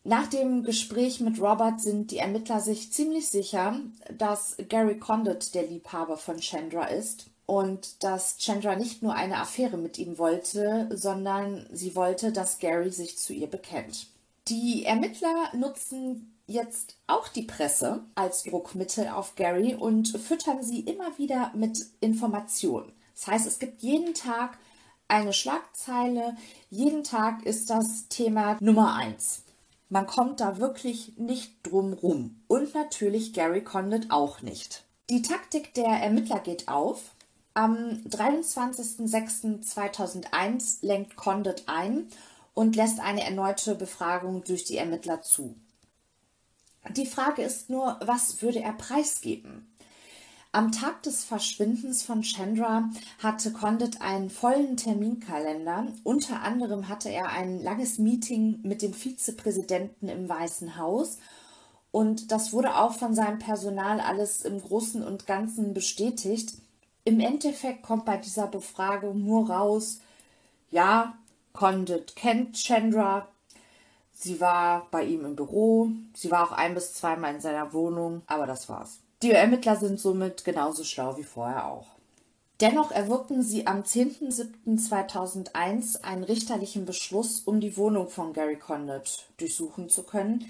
Nach 0.03 0.27
dem 0.27 0.63
Gespräch 0.63 1.19
mit 1.19 1.39
Robert 1.39 1.79
sind 1.79 2.11
die 2.11 2.17
Ermittler 2.17 2.59
sich 2.59 2.91
ziemlich 2.91 3.29
sicher, 3.29 3.79
dass 4.17 4.57
Gary 4.67 4.97
Condit 4.97 5.53
der 5.53 5.67
Liebhaber 5.67 6.17
von 6.17 6.39
Chandra 6.39 6.85
ist 6.85 7.27
und 7.49 8.03
dass 8.03 8.37
Chandra 8.37 8.75
nicht 8.75 9.01
nur 9.01 9.15
eine 9.15 9.37
Affäre 9.37 9.77
mit 9.77 9.97
ihm 9.97 10.19
wollte, 10.19 10.87
sondern 10.93 11.65
sie 11.71 11.95
wollte, 11.95 12.31
dass 12.31 12.59
Gary 12.59 12.91
sich 12.91 13.17
zu 13.17 13.33
ihr 13.33 13.47
bekennt. 13.47 14.05
Die 14.49 14.85
Ermittler 14.85 15.49
nutzen 15.53 16.37
jetzt 16.45 16.97
auch 17.07 17.27
die 17.27 17.41
Presse 17.41 18.03
als 18.13 18.43
Druckmittel 18.43 19.07
auf 19.07 19.33
Gary 19.35 19.73
und 19.73 20.09
füttern 20.09 20.61
sie 20.61 20.81
immer 20.81 21.17
wieder 21.17 21.51
mit 21.55 21.79
Informationen. 22.01 22.91
Das 23.15 23.25
heißt, 23.25 23.47
es 23.47 23.57
gibt 23.57 23.81
jeden 23.81 24.13
Tag 24.13 24.59
eine 25.07 25.33
Schlagzeile, 25.33 26.37
jeden 26.69 27.03
Tag 27.03 27.47
ist 27.47 27.71
das 27.71 28.09
Thema 28.09 28.57
Nummer 28.59 28.93
eins. 28.93 29.41
Man 29.89 30.05
kommt 30.05 30.39
da 30.39 30.59
wirklich 30.59 31.13
nicht 31.17 31.55
drum 31.63 31.93
rum. 31.93 32.41
Und 32.47 32.75
natürlich 32.75 33.33
Gary 33.33 33.63
Condit 33.63 34.11
auch 34.11 34.43
nicht. 34.43 34.83
Die 35.09 35.23
Taktik 35.23 35.73
der 35.73 35.87
Ermittler 35.87 36.41
geht 36.41 36.67
auf. 36.67 37.15
Am 37.53 38.03
23.06.2001 38.09 40.85
lenkt 40.85 41.15
Condit 41.15 41.63
ein 41.67 42.09
und 42.53 42.75
lässt 42.75 42.99
eine 42.99 43.23
erneute 43.23 43.75
Befragung 43.75 44.43
durch 44.43 44.65
die 44.65 44.75
Ermittler 44.77 45.21
zu. 45.21 45.55
Die 46.95 47.05
Frage 47.05 47.41
ist 47.41 47.69
nur, 47.69 47.97
was 48.01 48.41
würde 48.41 48.61
er 48.61 48.73
preisgeben? 48.73 49.65
Am 50.51 50.71
Tag 50.71 51.03
des 51.03 51.23
Verschwindens 51.23 52.01
von 52.01 52.23
Chandra 52.23 52.89
hatte 53.21 53.51
Condit 53.51 54.01
einen 54.01 54.31
vollen 54.31 54.77
Terminkalender. 54.77 55.85
Unter 56.03 56.41
anderem 56.41 56.89
hatte 56.89 57.09
er 57.09 57.29
ein 57.29 57.61
langes 57.61 57.99
Meeting 57.99 58.59
mit 58.63 58.81
dem 58.81 58.93
Vizepräsidenten 58.93 60.09
im 60.09 60.27
Weißen 60.27 60.77
Haus 60.77 61.19
und 61.91 62.31
das 62.31 62.53
wurde 62.53 62.75
auch 62.75 62.93
von 62.93 63.15
seinem 63.15 63.39
Personal 63.39 63.99
alles 63.99 64.41
im 64.41 64.61
Großen 64.61 65.03
und 65.03 65.27
Ganzen 65.27 65.73
bestätigt. 65.73 66.53
Im 67.09 67.19
Endeffekt 67.21 67.81
kommt 67.81 68.05
bei 68.05 68.17
dieser 68.17 68.45
Befragung 68.45 69.25
nur 69.25 69.49
raus, 69.49 69.99
ja, 70.69 71.17
Condit 71.53 72.15
kennt 72.15 72.55
Chandra, 72.55 73.27
sie 74.13 74.39
war 74.39 74.85
bei 74.91 75.05
ihm 75.05 75.25
im 75.25 75.35
Büro, 75.35 75.89
sie 76.13 76.29
war 76.29 76.43
auch 76.43 76.51
ein 76.51 76.75
bis 76.75 76.93
zweimal 76.93 77.33
in 77.33 77.41
seiner 77.41 77.73
Wohnung, 77.73 78.21
aber 78.27 78.45
das 78.45 78.69
war's. 78.69 78.99
Die 79.23 79.31
Ermittler 79.31 79.75
sind 79.75 79.99
somit 79.99 80.45
genauso 80.45 80.83
schlau 80.83 81.17
wie 81.17 81.23
vorher 81.23 81.65
auch. 81.65 81.87
Dennoch 82.61 82.91
erwirkten 82.91 83.41
sie 83.41 83.65
am 83.65 83.81
10.07.2001 83.81 86.03
einen 86.03 86.23
richterlichen 86.23 86.85
Beschluss, 86.85 87.39
um 87.39 87.59
die 87.59 87.75
Wohnung 87.75 88.09
von 88.09 88.33
Gary 88.33 88.57
Condit 88.57 89.25
durchsuchen 89.37 89.89
zu 89.89 90.03
können. 90.03 90.45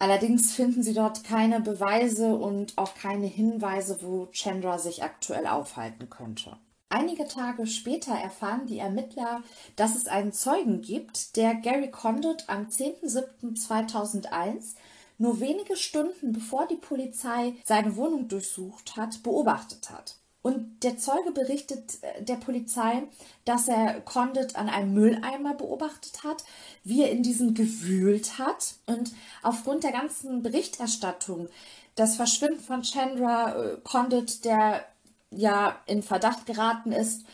Allerdings 0.00 0.52
finden 0.54 0.82
sie 0.82 0.94
dort 0.94 1.22
keine 1.24 1.60
Beweise 1.60 2.34
und 2.34 2.78
auch 2.78 2.94
keine 2.94 3.26
Hinweise, 3.26 3.98
wo 4.00 4.28
Chandra 4.32 4.78
sich 4.78 5.02
aktuell 5.02 5.46
aufhalten 5.46 6.08
könnte. 6.08 6.56
Einige 6.88 7.28
Tage 7.28 7.66
später 7.66 8.14
erfahren 8.14 8.66
die 8.66 8.78
Ermittler, 8.78 9.42
dass 9.76 9.94
es 9.94 10.08
einen 10.08 10.32
Zeugen 10.32 10.80
gibt, 10.80 11.36
der 11.36 11.54
Gary 11.54 11.90
Condit 11.90 12.48
am 12.48 12.68
10.07.2001 12.68 14.76
nur 15.18 15.38
wenige 15.38 15.76
Stunden 15.76 16.32
bevor 16.32 16.66
die 16.66 16.76
Polizei 16.76 17.52
seine 17.66 17.94
Wohnung 17.94 18.26
durchsucht 18.26 18.96
hat, 18.96 19.22
beobachtet 19.22 19.90
hat. 19.90 20.16
Und 20.42 20.82
der 20.84 20.96
Zeuge 20.96 21.32
berichtet 21.32 22.02
äh, 22.02 22.22
der 22.22 22.36
Polizei, 22.36 23.02
dass 23.44 23.68
er 23.68 24.00
Condit 24.00 24.56
an 24.56 24.68
einem 24.68 24.94
Mülleimer 24.94 25.54
beobachtet 25.54 26.24
hat, 26.24 26.44
wie 26.82 27.02
er 27.02 27.10
in 27.10 27.22
diesem 27.22 27.54
gewühlt 27.54 28.38
hat. 28.38 28.74
Und 28.86 29.12
aufgrund 29.42 29.84
der 29.84 29.92
ganzen 29.92 30.42
Berichterstattung, 30.42 31.48
das 31.94 32.16
Verschwinden 32.16 32.60
von 32.60 32.82
Chandra 32.82 33.54
äh, 33.54 33.76
Condit, 33.84 34.44
der 34.44 34.86
ja 35.30 35.78
in 35.86 36.02
Verdacht 36.02 36.46
geraten 36.46 36.92
ist, 36.92 37.24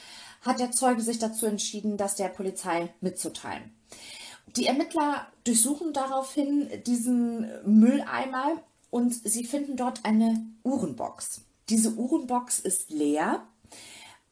hat 0.42 0.58
der 0.60 0.72
Zeuge 0.72 1.02
sich 1.02 1.18
dazu 1.18 1.46
entschieden, 1.46 1.96
das 1.96 2.16
der 2.16 2.28
Polizei 2.28 2.92
mitzuteilen. 3.00 3.74
Die 4.56 4.66
Ermittler 4.66 5.26
durchsuchen 5.44 5.92
daraufhin 5.92 6.70
diesen 6.84 7.50
Mülleimer 7.64 8.62
und 8.90 9.12
sie 9.12 9.44
finden 9.44 9.76
dort 9.76 10.04
eine 10.04 10.46
Uhrenbox. 10.62 11.45
Diese 11.68 11.94
Uhrenbox 11.94 12.60
ist 12.60 12.90
leer, 12.90 13.46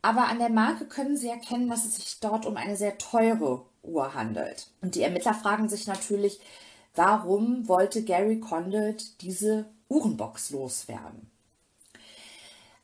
aber 0.03 0.29
an 0.29 0.39
der 0.39 0.51
Marke 0.51 0.87
können 0.87 1.17
sie 1.17 1.29
erkennen, 1.29 1.69
dass 1.69 1.85
es 1.85 1.97
sich 1.97 2.21
dort 2.21 2.47
um 2.47 2.57
eine 2.57 2.77
sehr 2.77 2.99
teure 2.99 3.65
Uhr 3.83 4.15
handelt. 4.15 4.69
Und 4.81 4.95
die 4.95 5.03
Ermittler 5.03 5.35
fragen 5.35 5.69
sich 5.69 5.87
natürlich, 5.87 6.41
warum 6.95 7.67
wollte 7.69 8.05
Gary 8.05 8.39
Condit 8.39 9.21
diese 9.23 9.67
Uhrenbox 9.89 10.51
loswerden? 10.51 11.31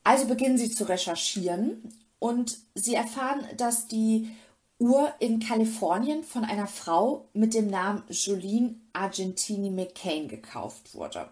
Also 0.03 0.27
beginnen 0.27 0.59
sie 0.59 0.71
zu 0.71 0.89
recherchieren 0.89 1.95
und 2.19 2.59
sie 2.75 2.95
erfahren, 2.95 3.45
dass 3.57 3.87
die 3.87 4.31
Uhr 4.79 5.13
in 5.19 5.41
Kalifornien 5.41 6.25
von 6.25 6.45
einer 6.45 6.67
Frau 6.67 7.29
mit 7.35 7.53
dem 7.53 7.69
Namen 7.69 8.03
Jolene 8.09 8.77
Argentini 8.95 9.71
McCain 9.71 10.27
gekauft 10.27 10.95
wurde. 10.95 11.29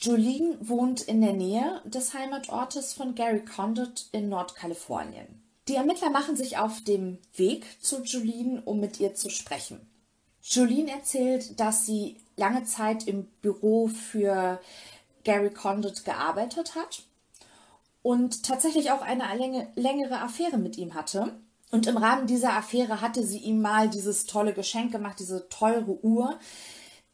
Jolene 0.00 0.56
wohnt 0.60 1.02
in 1.02 1.20
der 1.20 1.34
Nähe 1.34 1.82
des 1.84 2.14
Heimatortes 2.14 2.94
von 2.94 3.14
Gary 3.14 3.44
Condit 3.44 4.08
in 4.12 4.28
Nordkalifornien. 4.28 5.42
Die 5.68 5.74
Ermittler 5.74 6.10
machen 6.10 6.36
sich 6.36 6.56
auf 6.56 6.82
dem 6.82 7.18
Weg 7.36 7.66
zu 7.82 8.02
Jolene, 8.02 8.62
um 8.64 8.80
mit 8.80 8.98
ihr 8.98 9.14
zu 9.14 9.28
sprechen. 9.28 9.80
Jolene 10.42 10.90
erzählt, 10.90 11.60
dass 11.60 11.84
sie 11.84 12.16
lange 12.36 12.64
Zeit 12.64 13.06
im 13.06 13.26
Büro 13.42 13.88
für 13.88 14.58
Gary 15.24 15.50
Condit 15.50 16.04
gearbeitet 16.04 16.74
hat 16.74 17.02
und 18.02 18.42
tatsächlich 18.42 18.90
auch 18.90 19.02
eine 19.02 19.68
längere 19.76 20.20
Affäre 20.20 20.56
mit 20.56 20.78
ihm 20.78 20.94
hatte 20.94 21.38
und 21.70 21.86
im 21.86 21.96
Rahmen 21.96 22.26
dieser 22.26 22.56
Affäre 22.56 23.00
hatte 23.00 23.24
sie 23.24 23.38
ihm 23.38 23.60
mal 23.60 23.88
dieses 23.88 24.26
tolle 24.26 24.52
Geschenk 24.52 24.92
gemacht, 24.92 25.20
diese 25.20 25.48
teure 25.48 26.04
Uhr. 26.04 26.38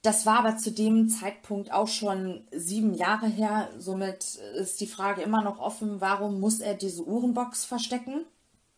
Das 0.06 0.24
war 0.24 0.38
aber 0.38 0.56
zu 0.56 0.70
dem 0.70 1.08
Zeitpunkt 1.08 1.72
auch 1.72 1.88
schon 1.88 2.44
sieben 2.52 2.94
Jahre 2.94 3.26
her. 3.26 3.70
Somit 3.76 4.36
ist 4.54 4.80
die 4.80 4.86
Frage 4.86 5.22
immer 5.22 5.42
noch 5.42 5.58
offen, 5.58 6.00
warum 6.00 6.38
muss 6.38 6.60
er 6.60 6.74
diese 6.74 7.02
Uhrenbox 7.04 7.64
verstecken? 7.64 8.24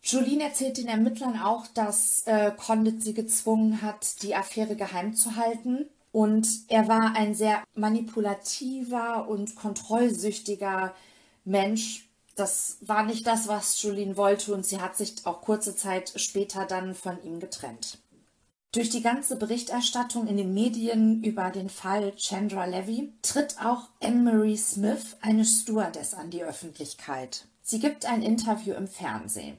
Jolene 0.01 0.45
erzählt 0.45 0.77
den 0.77 0.87
Ermittlern 0.87 1.39
auch, 1.39 1.67
dass 1.67 2.23
äh, 2.25 2.51
Condit 2.57 3.03
sie 3.03 3.13
gezwungen 3.13 3.83
hat, 3.83 4.23
die 4.23 4.35
Affäre 4.35 4.75
geheim 4.75 5.13
zu 5.13 5.35
halten. 5.35 5.85
Und 6.11 6.47
er 6.67 6.87
war 6.87 7.13
ein 7.15 7.35
sehr 7.35 7.61
manipulativer 7.75 9.27
und 9.27 9.55
kontrollsüchtiger 9.55 10.95
Mensch, 11.45 12.09
das 12.35 12.77
war 12.81 13.03
nicht 13.03 13.27
das, 13.27 13.47
was 13.47 13.79
Julien 13.83 14.17
wollte 14.17 14.51
und 14.51 14.65
sie 14.65 14.81
hat 14.81 14.97
sich 14.97 15.13
auch 15.25 15.41
kurze 15.41 15.75
Zeit 15.75 16.11
später 16.15 16.65
dann 16.65 16.95
von 16.95 17.23
ihm 17.23 17.39
getrennt. 17.39 17.99
Durch 18.71 18.91
die 18.91 19.01
ganze 19.01 19.35
Berichterstattung 19.35 20.27
in 20.27 20.37
den 20.37 20.53
Medien 20.53 21.23
über 21.23 21.49
den 21.49 21.69
Fall 21.69 22.15
Chandra 22.15 22.65
Levy 22.65 23.11
tritt 23.23 23.55
auch 23.59 23.89
Anne-Marie 23.99 24.57
Smith, 24.57 25.17
eine 25.21 25.43
Stewardess, 25.43 26.13
an 26.13 26.29
die 26.29 26.43
Öffentlichkeit. 26.43 27.47
Sie 27.63 27.79
gibt 27.79 28.05
ein 28.05 28.21
Interview 28.21 28.75
im 28.75 28.87
Fernsehen. 28.87 29.57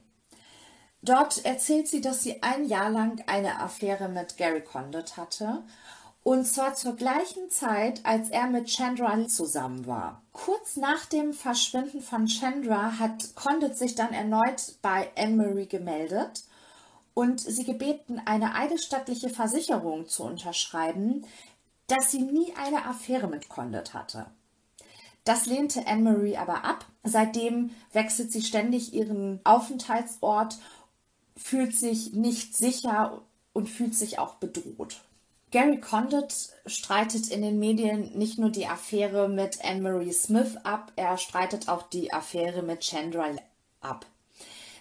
Dort 1.03 1.45
erzählt 1.45 1.89
sie, 1.89 2.01
dass 2.01 2.23
sie 2.23 2.41
ein 2.45 2.67
Jahr 2.67 2.91
lang 2.91 3.21
eine 3.27 3.61
Affäre 3.61 4.09
mit 4.09 4.37
Gary 4.37 4.63
Condit 4.63 5.17
hatte 5.17 5.65
und 6.23 6.47
zwar 6.47 6.75
zur 6.75 6.95
gleichen 6.95 7.51
Zeit, 7.51 8.05
als 8.05 8.29
er 8.31 8.47
mit 8.47 8.69
Chandra 8.69 9.27
zusammen 9.27 9.87
war. 9.87 10.23
Kurz 10.33 10.77
nach 10.77 11.07
dem 11.07 11.33
Verschwinden 11.33 12.01
von 12.01 12.27
Chandra 12.27 12.99
hat 13.01 13.35
Condit 13.35 13.77
sich 13.77 13.97
dann 13.97 14.13
erneut 14.13 14.77
bei 14.83 15.11
Anne-Marie 15.17 15.67
gemeldet 15.67 16.45
und 17.21 17.39
sie 17.39 17.65
gebeten, 17.65 18.19
eine 18.25 18.55
eidesstattliche 18.55 19.29
Versicherung 19.29 20.09
zu 20.09 20.25
unterschreiben, 20.25 21.27
dass 21.87 22.11
sie 22.11 22.23
nie 22.23 22.55
eine 22.57 22.87
Affäre 22.87 23.29
mit 23.29 23.51
Condit 23.51 23.93
hatte. 23.93 24.25
Das 25.25 25.45
lehnte 25.45 25.87
Anne-Marie 25.87 26.39
aber 26.39 26.65
ab. 26.65 26.87
Seitdem 27.03 27.73
wechselt 27.93 28.33
sie 28.33 28.41
ständig 28.41 28.95
ihren 28.95 29.39
Aufenthaltsort, 29.45 30.57
fühlt 31.37 31.77
sich 31.77 32.15
nicht 32.15 32.57
sicher 32.57 33.21
und 33.53 33.69
fühlt 33.69 33.95
sich 33.95 34.19
auch 34.19 34.37
bedroht. 34.37 35.03
Gary 35.51 35.79
Condit 35.79 36.35
streitet 36.65 37.29
in 37.29 37.43
den 37.43 37.59
Medien 37.59 38.17
nicht 38.17 38.39
nur 38.39 38.49
die 38.49 38.67
Affäre 38.67 39.29
mit 39.29 39.63
Anne-Marie 39.63 40.15
Smith 40.15 40.57
ab, 40.65 40.91
er 40.97 41.19
streitet 41.19 41.69
auch 41.69 41.83
die 41.83 42.15
Affäre 42.15 42.63
mit 42.63 42.81
Chandra 42.81 43.27
ab. 43.83 44.07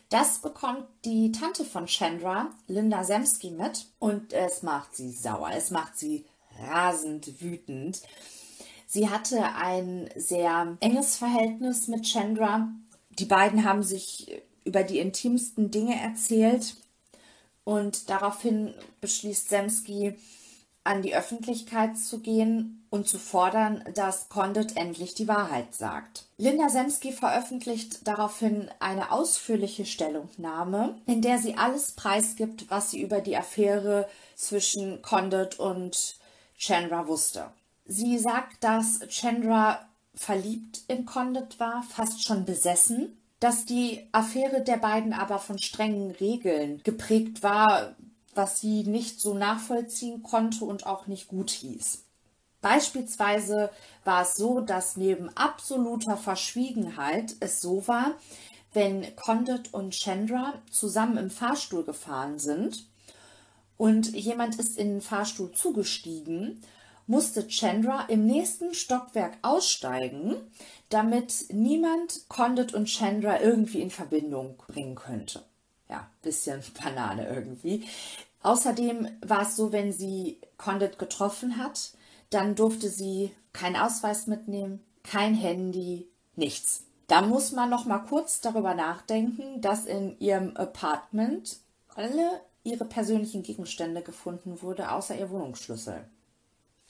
Das 0.09 0.39
bekommt 0.39 0.85
die 1.05 1.31
Tante 1.31 1.63
von 1.63 1.85
Chandra, 1.85 2.49
Linda 2.67 3.03
Semsky, 3.03 3.51
mit 3.51 3.85
und 3.99 4.33
es 4.33 4.63
macht 4.63 4.95
sie 4.95 5.11
sauer, 5.11 5.51
es 5.55 5.69
macht 5.69 5.97
sie 5.99 6.25
rasend 6.59 7.41
wütend. 7.41 8.01
Sie 8.87 9.07
hatte 9.07 9.43
ein 9.55 10.09
sehr 10.15 10.77
enges 10.79 11.15
Verhältnis 11.15 11.87
mit 11.87 12.07
Chandra. 12.07 12.69
Die 13.19 13.25
beiden 13.25 13.63
haben 13.63 13.83
sich 13.83 14.41
über 14.65 14.81
die 14.81 14.97
intimsten 14.97 15.69
Dinge 15.69 15.95
erzählt 16.01 16.75
und 17.63 18.09
daraufhin 18.09 18.73
beschließt 19.01 19.49
Semsky, 19.49 20.15
an 20.89 21.03
die 21.03 21.15
Öffentlichkeit 21.15 21.99
zu 21.99 22.19
gehen 22.19 22.83
und 22.89 23.07
zu 23.07 23.19
fordern, 23.19 23.83
dass 23.93 24.27
Condit 24.27 24.75
endlich 24.75 25.13
die 25.13 25.27
Wahrheit 25.27 25.75
sagt. 25.75 26.25
Linda 26.37 26.67
Semsky 26.67 27.11
veröffentlicht 27.11 28.07
daraufhin 28.07 28.71
eine 28.79 29.11
ausführliche 29.11 29.85
Stellungnahme, 29.85 30.99
in 31.05 31.21
der 31.21 31.37
sie 31.37 31.55
alles 31.55 31.91
preisgibt, 31.91 32.71
was 32.71 32.89
sie 32.89 33.03
über 33.03 33.21
die 33.21 33.37
Affäre 33.37 34.09
zwischen 34.35 35.03
Condit 35.03 35.59
und 35.59 36.15
Chandra 36.57 37.07
wusste. 37.07 37.51
Sie 37.85 38.17
sagt, 38.17 38.63
dass 38.63 39.01
Chandra 39.09 39.87
verliebt 40.15 40.81
in 40.87 41.05
Condit 41.05 41.59
war, 41.59 41.83
fast 41.83 42.23
schon 42.23 42.45
besessen, 42.45 43.15
dass 43.39 43.65
die 43.65 44.07
Affäre 44.11 44.61
der 44.61 44.77
beiden 44.77 45.13
aber 45.13 45.37
von 45.37 45.59
strengen 45.59 46.11
Regeln 46.11 46.81
geprägt 46.83 47.43
war, 47.43 47.95
was 48.39 48.61
sie 48.61 48.83
nicht 48.83 49.19
so 49.19 49.33
nachvollziehen 49.33 50.23
konnte 50.23 50.63
und 50.63 50.85
auch 50.85 51.07
nicht 51.07 51.27
gut 51.27 51.49
hieß. 51.49 52.05
Beispielsweise 52.61 53.69
war 54.05 54.21
es 54.21 54.35
so, 54.35 54.61
dass 54.61 54.95
neben 54.95 55.27
absoluter 55.35 56.15
Verschwiegenheit 56.15 57.35
es 57.41 57.59
so 57.59 57.85
war, 57.89 58.13
wenn 58.71 59.13
Condit 59.17 59.73
und 59.73 59.93
Chandra 59.93 60.53
zusammen 60.71 61.17
im 61.17 61.29
Fahrstuhl 61.29 61.83
gefahren 61.83 62.39
sind 62.39 62.85
und 63.75 64.15
jemand 64.15 64.57
ist 64.57 64.77
in 64.77 64.87
den 64.87 65.01
Fahrstuhl 65.01 65.51
zugestiegen, 65.51 66.61
musste 67.07 67.45
Chandra 67.49 68.05
im 68.05 68.25
nächsten 68.25 68.73
Stockwerk 68.73 69.37
aussteigen, 69.41 70.37
damit 70.87 71.47
niemand 71.49 72.29
Condit 72.29 72.73
und 72.73 72.87
Chandra 72.87 73.41
irgendwie 73.41 73.81
in 73.81 73.91
Verbindung 73.91 74.55
bringen 74.69 74.95
könnte 74.95 75.43
ja, 75.89 76.07
bisschen 76.21 76.61
Banane 76.81 77.27
irgendwie. 77.27 77.83
Außerdem 78.41 79.07
war 79.25 79.43
es 79.43 79.55
so, 79.55 79.71
wenn 79.71 79.91
sie 79.91 80.39
Condit 80.57 80.97
getroffen 80.97 81.57
hat, 81.57 81.91
dann 82.29 82.55
durfte 82.55 82.89
sie 82.89 83.31
keinen 83.53 83.75
Ausweis 83.75 84.27
mitnehmen, 84.27 84.83
kein 85.03 85.33
Handy, 85.33 86.07
nichts. 86.35 86.83
Da 87.07 87.21
muss 87.23 87.51
man 87.51 87.69
noch 87.69 87.85
mal 87.85 87.99
kurz 87.99 88.39
darüber 88.39 88.75
nachdenken, 88.75 89.61
dass 89.61 89.85
in 89.85 90.17
ihrem 90.19 90.55
Apartment 90.55 91.57
alle 91.95 92.41
ihre 92.63 92.85
persönlichen 92.85 93.43
Gegenstände 93.43 94.01
gefunden 94.01 94.61
wurde, 94.61 94.91
außer 94.91 95.17
ihr 95.17 95.29
Wohnungsschlüssel. 95.29 96.05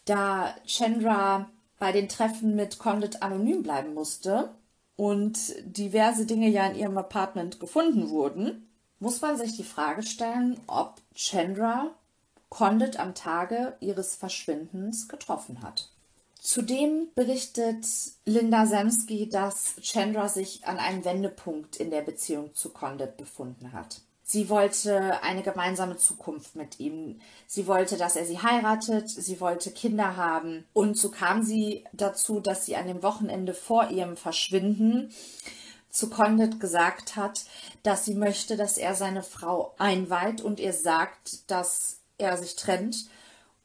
Da 0.06 0.54
Chandra 0.66 1.50
bei 1.78 1.92
den 1.92 2.10
Treffen 2.10 2.56
mit 2.56 2.80
Condit 2.80 3.24
anonym 3.24 3.64
bleiben 3.64 3.94
musste 3.94 4.56
und 4.98 5.38
diverse 5.64 6.26
Dinge 6.26 6.50
ja 6.50 6.68
in 6.68 6.76
ihrem 6.76 6.98
Apartment 6.98 7.60
gefunden 7.60 8.10
wurden, 8.10 8.69
muss 9.00 9.22
man 9.22 9.38
sich 9.38 9.56
die 9.56 9.64
Frage 9.64 10.04
stellen, 10.04 10.60
ob 10.68 11.02
Chandra 11.16 11.92
Condit 12.50 13.00
am 13.00 13.14
Tage 13.14 13.76
ihres 13.80 14.16
Verschwindens 14.16 15.08
getroffen 15.08 15.62
hat. 15.62 15.90
Zudem 16.42 17.10
berichtet 17.16 17.86
Linda 18.26 18.66
Semsky, 18.66 19.30
dass 19.30 19.76
Chandra 19.82 20.30
sich 20.30 20.66
an 20.66 20.78
einem 20.78 21.04
Wendepunkt 21.06 21.76
in 21.76 21.92
der 21.92 22.02
Beziehung 22.02 22.56
zu 22.56 22.70
Condit 22.70 23.18
befunden 23.18 23.74
hat. 23.74 24.02
Sie 24.24 24.48
wollte 24.48 25.24
eine 25.24 25.42
gemeinsame 25.42 25.98
Zukunft 25.98 26.56
mit 26.56 26.80
ihm. 26.80 27.20
Sie 27.48 27.66
wollte, 27.66 27.98
dass 27.98 28.16
er 28.16 28.26
sie 28.26 28.38
heiratet. 28.38 29.10
Sie 29.10 29.42
wollte 29.42 29.72
Kinder 29.72 30.18
haben. 30.18 30.66
Und 30.72 31.00
so 31.00 31.10
kam 31.10 31.42
sie 31.42 31.84
dazu, 31.94 32.40
dass 32.40 32.68
sie 32.68 32.76
an 32.76 32.86
dem 32.86 33.02
Wochenende 33.02 33.56
vor 33.56 33.90
ihrem 33.90 34.18
Verschwinden 34.18 35.12
zu 35.90 36.10
Condit 36.10 36.60
gesagt 36.60 37.16
hat, 37.16 37.46
dass 37.84 38.06
sie 38.06 38.14
möchte, 38.14 38.58
dass 38.58 38.78
er 38.78 38.96
seine 38.96 39.24
Frau 39.24 39.74
einweiht 39.78 40.42
und 40.42 40.60
ihr 40.60 40.74
sagt, 40.74 41.50
dass 41.50 42.00
er 42.18 42.38
sich 42.38 42.56
trennt, 42.56 43.08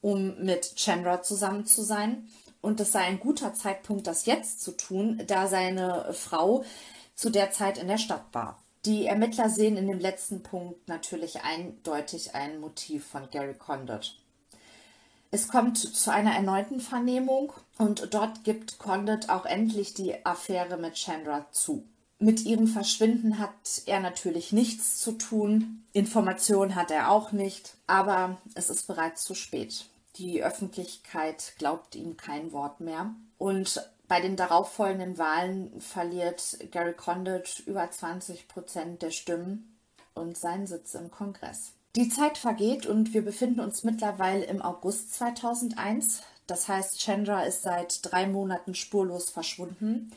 um 0.00 0.42
mit 0.42 0.76
Chandra 0.76 1.22
zusammen 1.22 1.66
zu 1.66 1.82
sein. 1.82 2.28
Und 2.60 2.80
es 2.80 2.92
sei 2.92 3.00
ein 3.00 3.20
guter 3.20 3.52
Zeitpunkt, 3.54 4.06
das 4.06 4.26
jetzt 4.26 4.62
zu 4.62 4.72
tun, 4.72 5.22
da 5.26 5.48
seine 5.48 6.12
Frau 6.14 6.64
zu 7.14 7.30
der 7.30 7.50
Zeit 7.50 7.78
in 7.78 7.88
der 7.88 7.98
Stadt 7.98 8.24
war. 8.32 8.58
Die 8.86 9.06
Ermittler 9.06 9.48
sehen 9.48 9.76
in 9.76 9.86
dem 9.86 9.98
letzten 9.98 10.42
Punkt 10.42 10.88
natürlich 10.88 11.42
eindeutig 11.42 12.34
ein 12.34 12.60
Motiv 12.60 13.06
von 13.06 13.30
Gary 13.30 13.54
Condit. 13.54 14.16
Es 15.30 15.48
kommt 15.48 15.78
zu 15.78 16.12
einer 16.12 16.34
erneuten 16.34 16.80
Vernehmung 16.80 17.52
und 17.78 18.14
dort 18.14 18.44
gibt 18.44 18.78
Condit 18.78 19.30
auch 19.30 19.46
endlich 19.46 19.94
die 19.94 20.24
Affäre 20.24 20.76
mit 20.76 20.94
Chandra 20.94 21.46
zu. 21.50 21.84
Mit 22.24 22.46
ihrem 22.46 22.66
Verschwinden 22.66 23.38
hat 23.38 23.82
er 23.84 24.00
natürlich 24.00 24.50
nichts 24.50 24.98
zu 24.98 25.12
tun. 25.12 25.84
Informationen 25.92 26.74
hat 26.74 26.90
er 26.90 27.10
auch 27.10 27.32
nicht, 27.32 27.74
aber 27.86 28.38
es 28.54 28.70
ist 28.70 28.86
bereits 28.86 29.24
zu 29.24 29.34
spät. 29.34 29.84
Die 30.16 30.42
Öffentlichkeit 30.42 31.52
glaubt 31.58 31.94
ihm 31.94 32.16
kein 32.16 32.52
Wort 32.52 32.80
mehr. 32.80 33.14
Und 33.36 33.90
bei 34.08 34.22
den 34.22 34.36
darauffolgenden 34.36 35.18
Wahlen 35.18 35.78
verliert 35.82 36.56
Gary 36.70 36.94
Condit 36.94 37.62
über 37.66 37.90
20 37.90 38.48
Prozent 38.48 39.02
der 39.02 39.10
Stimmen 39.10 39.76
und 40.14 40.38
seinen 40.38 40.66
Sitz 40.66 40.94
im 40.94 41.10
Kongress. 41.10 41.72
Die 41.94 42.08
Zeit 42.08 42.38
vergeht 42.38 42.86
und 42.86 43.12
wir 43.12 43.22
befinden 43.22 43.60
uns 43.60 43.84
mittlerweile 43.84 44.46
im 44.46 44.62
August 44.62 45.12
2001. 45.12 46.22
Das 46.46 46.68
heißt, 46.68 46.98
Chandra 46.98 47.42
ist 47.42 47.64
seit 47.64 47.98
drei 48.00 48.26
Monaten 48.26 48.74
spurlos 48.74 49.28
verschwunden 49.28 50.10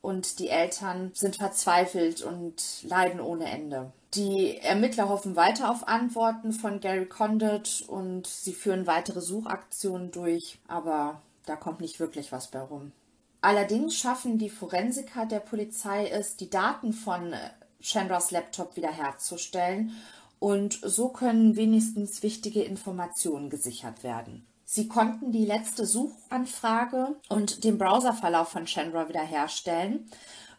und 0.00 0.38
die 0.38 0.48
Eltern 0.48 1.10
sind 1.14 1.36
verzweifelt 1.36 2.22
und 2.22 2.62
leiden 2.82 3.20
ohne 3.20 3.50
Ende. 3.50 3.92
Die 4.14 4.56
Ermittler 4.58 5.08
hoffen 5.08 5.36
weiter 5.36 5.70
auf 5.70 5.86
Antworten 5.86 6.52
von 6.52 6.80
Gary 6.80 7.06
Condit 7.06 7.84
und 7.86 8.26
sie 8.26 8.54
führen 8.54 8.86
weitere 8.86 9.20
Suchaktionen 9.20 10.10
durch, 10.10 10.58
aber 10.66 11.20
da 11.44 11.56
kommt 11.56 11.80
nicht 11.80 12.00
wirklich 12.00 12.32
was 12.32 12.50
bei 12.50 12.60
rum. 12.60 12.92
Allerdings 13.40 13.96
schaffen 13.96 14.38
die 14.38 14.50
Forensiker 14.50 15.26
der 15.26 15.40
Polizei 15.40 16.08
es, 16.08 16.36
die 16.36 16.50
Daten 16.50 16.92
von 16.92 17.34
Chandras 17.80 18.30
Laptop 18.30 18.76
wiederherzustellen 18.76 19.92
und 20.40 20.78
so 20.82 21.08
können 21.10 21.56
wenigstens 21.56 22.22
wichtige 22.22 22.62
Informationen 22.62 23.50
gesichert 23.50 24.02
werden. 24.02 24.47
Sie 24.70 24.86
konnten 24.86 25.32
die 25.32 25.46
letzte 25.46 25.86
Suchanfrage 25.86 27.16
und 27.30 27.64
den 27.64 27.78
Browserverlauf 27.78 28.50
von 28.50 28.66
Chandra 28.66 29.08
wiederherstellen. 29.08 30.10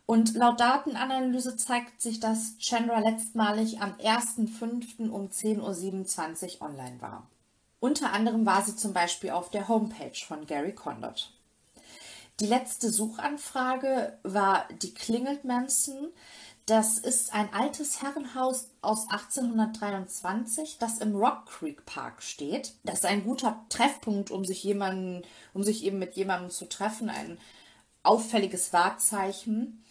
Und 0.08 0.34
laut 0.34 0.60
Datenanalyse 0.60 1.58
zeigt 1.58 2.02
sich, 2.02 2.20
dass 2.20 2.58
Chandra 2.58 2.98
letztmalig 3.02 3.82
am 3.82 3.92
1.5. 3.92 5.12
um 5.12 5.28
10.27 5.28 6.56
Uhr 6.56 6.68
online 6.68 7.00
war. 7.02 7.28
Unter 7.80 8.12
anderem 8.12 8.48
war 8.48 8.64
sie 8.64 8.76
zum 8.76 8.94
Beispiel 8.94 9.30
auf 9.30 9.52
der 9.52 9.68
Homepage 9.68 10.18
von 10.28 10.48
Gary 10.48 10.74
Condot. 10.74 11.32
Die 12.40 12.48
letzte 12.48 12.90
Suchanfrage 12.90 14.18
war 14.24 14.68
die 14.82 14.96
Klingelt 14.96 15.46
Manson. 15.46 16.08
Das 16.70 17.00
ist 17.00 17.34
ein 17.34 17.52
altes 17.52 18.04
Herrenhaus 18.04 18.70
aus 18.82 19.10
1823, 19.10 20.78
das 20.78 21.00
im 21.00 21.16
Rock 21.16 21.48
Creek 21.48 21.84
Park 21.88 22.22
steht. 22.22 22.76
Das 22.84 23.00
ist 23.00 23.06
ein 23.08 23.24
guter 23.24 23.66
Treffpunkt, 23.70 24.30
um 24.30 24.46
sich 24.46 24.64
jemanden, 24.64 25.24
um 25.56 25.64
sich 25.64 25.84
eben 25.84 25.98
mit 25.98 26.14
jemandem 26.14 26.52
zu 26.52 26.70
treffen, 26.70 27.10
ein 27.10 27.40
auffälliges 28.04 28.72
Wahrzeichen. 28.72 29.84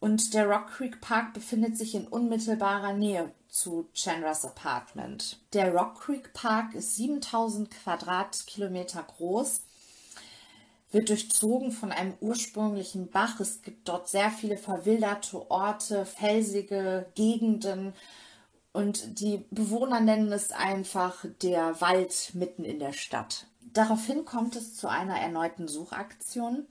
Und 0.00 0.34
der 0.34 0.48
Rock 0.48 0.70
Creek 0.70 1.00
Park 1.00 1.34
befindet 1.34 1.78
sich 1.78 1.94
in 1.94 2.08
unmittelbarer 2.08 2.94
Nähe 2.94 3.30
zu 3.46 3.88
Chandras 3.94 4.44
Apartment. 4.44 5.38
Der 5.52 5.72
Rock 5.72 6.00
Creek 6.00 6.32
Park 6.32 6.74
ist 6.74 6.96
7000 6.96 7.70
Quadratkilometer 7.70 9.04
groß 9.04 9.60
wird 10.90 11.08
durchzogen 11.08 11.72
von 11.72 11.92
einem 11.92 12.14
ursprünglichen 12.20 13.10
Bach. 13.10 13.40
Es 13.40 13.62
gibt 13.62 13.88
dort 13.88 14.08
sehr 14.08 14.30
viele 14.30 14.56
verwilderte 14.56 15.50
Orte, 15.50 16.06
felsige 16.06 17.06
Gegenden 17.14 17.92
und 18.72 19.20
die 19.20 19.44
Bewohner 19.50 20.00
nennen 20.00 20.30
es 20.32 20.52
einfach 20.52 21.24
der 21.42 21.80
Wald 21.80 22.30
mitten 22.34 22.64
in 22.64 22.78
der 22.78 22.92
Stadt. 22.92 23.46
Daraufhin 23.72 24.24
kommt 24.24 24.56
es 24.56 24.76
zu 24.76 24.88
einer 24.88 25.18
erneuten 25.18 25.68
Suchaktion. 25.68 26.66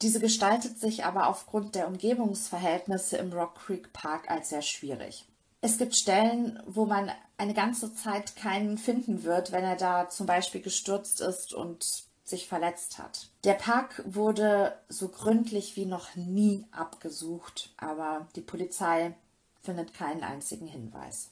Diese 0.00 0.20
gestaltet 0.20 0.78
sich 0.78 1.04
aber 1.04 1.28
aufgrund 1.28 1.74
der 1.74 1.88
Umgebungsverhältnisse 1.88 3.18
im 3.18 3.32
Rock 3.32 3.56
Creek 3.56 3.92
Park 3.92 4.30
als 4.30 4.50
sehr 4.50 4.62
schwierig. 4.62 5.26
Es 5.60 5.76
gibt 5.76 5.94
Stellen, 5.94 6.62
wo 6.66 6.86
man 6.86 7.10
eine 7.36 7.52
ganze 7.52 7.94
Zeit 7.94 8.36
keinen 8.36 8.78
finden 8.78 9.24
wird, 9.24 9.52
wenn 9.52 9.64
er 9.64 9.76
da 9.76 10.08
zum 10.08 10.26
Beispiel 10.26 10.62
gestürzt 10.62 11.20
ist 11.20 11.52
und 11.52 12.04
sich 12.30 12.48
verletzt 12.48 12.98
hat. 12.98 13.28
Der 13.44 13.54
Park 13.54 14.02
wurde 14.06 14.74
so 14.88 15.08
gründlich 15.08 15.76
wie 15.76 15.86
noch 15.86 16.14
nie 16.16 16.64
abgesucht, 16.70 17.74
aber 17.76 18.28
die 18.36 18.40
Polizei 18.40 19.14
findet 19.62 19.92
keinen 19.94 20.22
einzigen 20.22 20.66
Hinweis. 20.66 21.30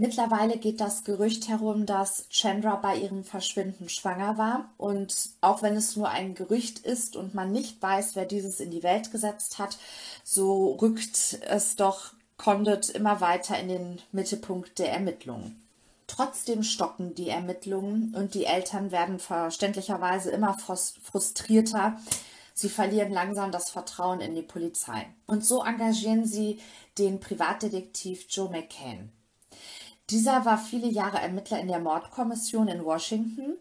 Mittlerweile 0.00 0.58
geht 0.58 0.80
das 0.80 1.02
Gerücht 1.02 1.48
herum, 1.48 1.84
dass 1.84 2.28
Chandra 2.30 2.76
bei 2.76 2.96
ihrem 2.96 3.24
Verschwinden 3.24 3.88
schwanger 3.88 4.38
war. 4.38 4.70
Und 4.76 5.30
auch 5.40 5.60
wenn 5.60 5.74
es 5.74 5.96
nur 5.96 6.08
ein 6.08 6.36
Gerücht 6.36 6.78
ist 6.78 7.16
und 7.16 7.34
man 7.34 7.50
nicht 7.50 7.82
weiß, 7.82 8.14
wer 8.14 8.24
dieses 8.24 8.60
in 8.60 8.70
die 8.70 8.84
Welt 8.84 9.10
gesetzt 9.10 9.58
hat, 9.58 9.76
so 10.22 10.74
rückt 10.74 11.40
es 11.42 11.74
doch 11.74 12.12
Condit 12.36 12.90
immer 12.90 13.20
weiter 13.20 13.58
in 13.58 13.66
den 13.66 14.02
Mittelpunkt 14.12 14.78
der 14.78 14.92
Ermittlungen. 14.92 15.60
Trotzdem 16.18 16.64
stocken 16.64 17.14
die 17.14 17.28
Ermittlungen 17.28 18.12
und 18.12 18.34
die 18.34 18.44
Eltern 18.44 18.90
werden 18.90 19.20
verständlicherweise 19.20 20.32
immer 20.32 20.58
frustrierter. 20.58 21.96
Sie 22.54 22.68
verlieren 22.68 23.12
langsam 23.12 23.52
das 23.52 23.70
Vertrauen 23.70 24.20
in 24.20 24.34
die 24.34 24.42
Polizei. 24.42 25.06
Und 25.28 25.44
so 25.44 25.62
engagieren 25.62 26.26
sie 26.26 26.58
den 26.98 27.20
Privatdetektiv 27.20 28.26
Joe 28.30 28.50
McCain. 28.50 29.12
Dieser 30.10 30.44
war 30.44 30.58
viele 30.58 30.88
Jahre 30.88 31.18
Ermittler 31.18 31.60
in 31.60 31.68
der 31.68 31.78
Mordkommission 31.78 32.66
in 32.66 32.84
Washington, 32.84 33.56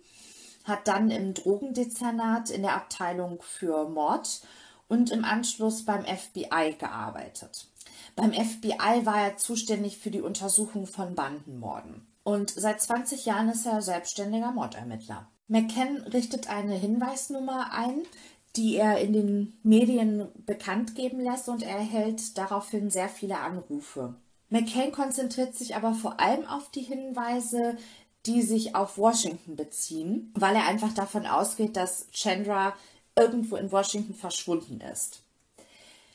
hat 0.63 0.87
dann 0.87 1.11
im 1.11 1.35
Drogendezernat 1.35 2.49
in 2.49 2.63
der 2.63 2.73
Abteilung 2.73 3.39
für 3.43 3.87
Mord 3.87 4.41
und 4.87 5.11
im 5.11 5.23
Anschluss 5.25 5.85
beim 5.85 6.05
FBI 6.05 6.73
gearbeitet. 6.79 7.67
Beim 8.15 8.33
FBI 8.33 9.05
war 9.05 9.21
er 9.21 9.37
zuständig 9.37 9.99
für 9.99 10.09
die 10.09 10.21
Untersuchung 10.21 10.87
von 10.87 11.13
Bandenmorden 11.13 12.07
und 12.27 12.49
seit 12.49 12.81
20 12.81 13.25
Jahren 13.25 13.47
ist 13.47 13.65
er 13.65 13.81
selbstständiger 13.81 14.51
Mordermittler. 14.51 15.29
McCann 15.47 16.01
richtet 16.11 16.49
eine 16.49 16.75
Hinweisnummer 16.75 17.71
ein, 17.71 18.01
die 18.57 18.75
er 18.75 18.99
in 18.99 19.13
den 19.13 19.57
Medien 19.63 20.27
bekannt 20.45 20.93
geben 20.93 21.21
lässt 21.21 21.47
und 21.47 21.63
er 21.63 21.77
erhält 21.77 22.37
daraufhin 22.37 22.89
sehr 22.89 23.07
viele 23.07 23.39
Anrufe. 23.39 24.15
McCain 24.49 24.91
konzentriert 24.91 25.55
sich 25.55 25.77
aber 25.77 25.93
vor 25.93 26.19
allem 26.19 26.45
auf 26.45 26.69
die 26.69 26.81
Hinweise, 26.81 27.77
die 28.25 28.41
sich 28.41 28.75
auf 28.75 28.97
Washington 28.97 29.55
beziehen, 29.55 30.33
weil 30.35 30.57
er 30.57 30.67
einfach 30.67 30.93
davon 30.93 31.25
ausgeht, 31.25 31.77
dass 31.77 32.09
Chandra 32.11 32.73
irgendwo 33.15 33.55
in 33.55 33.71
Washington 33.71 34.13
verschwunden 34.13 34.81
ist. 34.81 35.23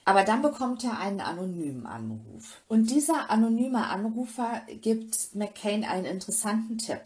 Aber 0.04 0.24
dann 0.24 0.42
bekommt 0.42 0.82
er 0.84 0.98
einen 0.98 1.20
anonymen 1.20 1.86
Anruf. 1.86 2.60
Und 2.68 2.90
dieser 2.90 3.30
anonyme 3.30 3.86
Anrufer 3.86 4.62
gibt 4.80 5.34
McCain 5.34 5.84
einen 5.84 6.06
interessanten 6.06 6.78
Tipp. 6.78 7.02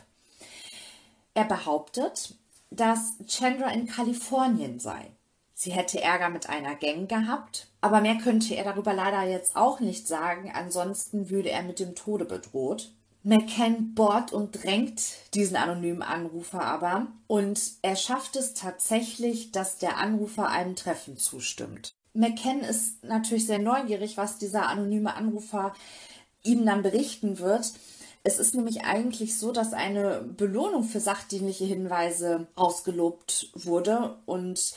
Er 1.35 1.45
behauptet, 1.45 2.35
dass 2.71 3.15
Chandra 3.27 3.69
in 3.71 3.87
Kalifornien 3.87 4.79
sei. 4.79 5.11
Sie 5.55 5.73
hätte 5.73 6.03
Ärger 6.03 6.29
mit 6.29 6.49
einer 6.49 6.75
Gang 6.75 7.09
gehabt, 7.09 7.69
aber 7.81 8.01
mehr 8.01 8.17
könnte 8.17 8.55
er 8.55 8.65
darüber 8.65 8.93
leider 8.93 9.23
jetzt 9.23 9.57
auch 9.57 9.81
nicht 9.81 10.07
sagen, 10.07 10.53
ansonsten 10.55 11.31
würde 11.31 11.51
er 11.51 11.63
mit 11.63 11.79
dem 11.79 11.95
Tode 11.95 12.27
bedroht. 12.27 12.93
McCann 13.23 13.95
bohrt 13.95 14.33
und 14.33 14.63
drängt 14.63 15.03
diesen 15.35 15.57
anonymen 15.57 16.03
Anrufer 16.03 16.63
aber 16.63 17.09
und 17.27 17.61
er 17.83 17.97
schafft 17.97 18.37
es 18.37 18.55
tatsächlich, 18.55 19.51
dass 19.51 19.79
der 19.79 19.97
Anrufer 19.97 20.49
einem 20.49 20.77
Treffen 20.77 21.17
zustimmt. 21.17 21.96
McCann 22.17 22.61
ist 22.61 23.05
natürlich 23.05 23.47
sehr 23.47 23.59
neugierig, 23.59 24.17
was 24.17 24.39
dieser 24.39 24.69
anonyme 24.69 25.15
Anrufer 25.15 25.75
ihm 26.43 26.65
dann 26.65 26.83
berichten 26.83 27.39
wird. 27.39 27.73
Es 28.25 28.39
ist 28.39 28.55
nämlich 28.55 28.85
eigentlich 28.85 29.39
so, 29.39 29.53
dass 29.53 29.73
eine 29.73 30.23
Belohnung 30.37 30.85
für 30.85 31.01
sachdienliche 31.01 31.65
Hinweise 31.65 32.49
ausgelobt 32.57 33.51
wurde 33.55 34.17
und 34.27 34.75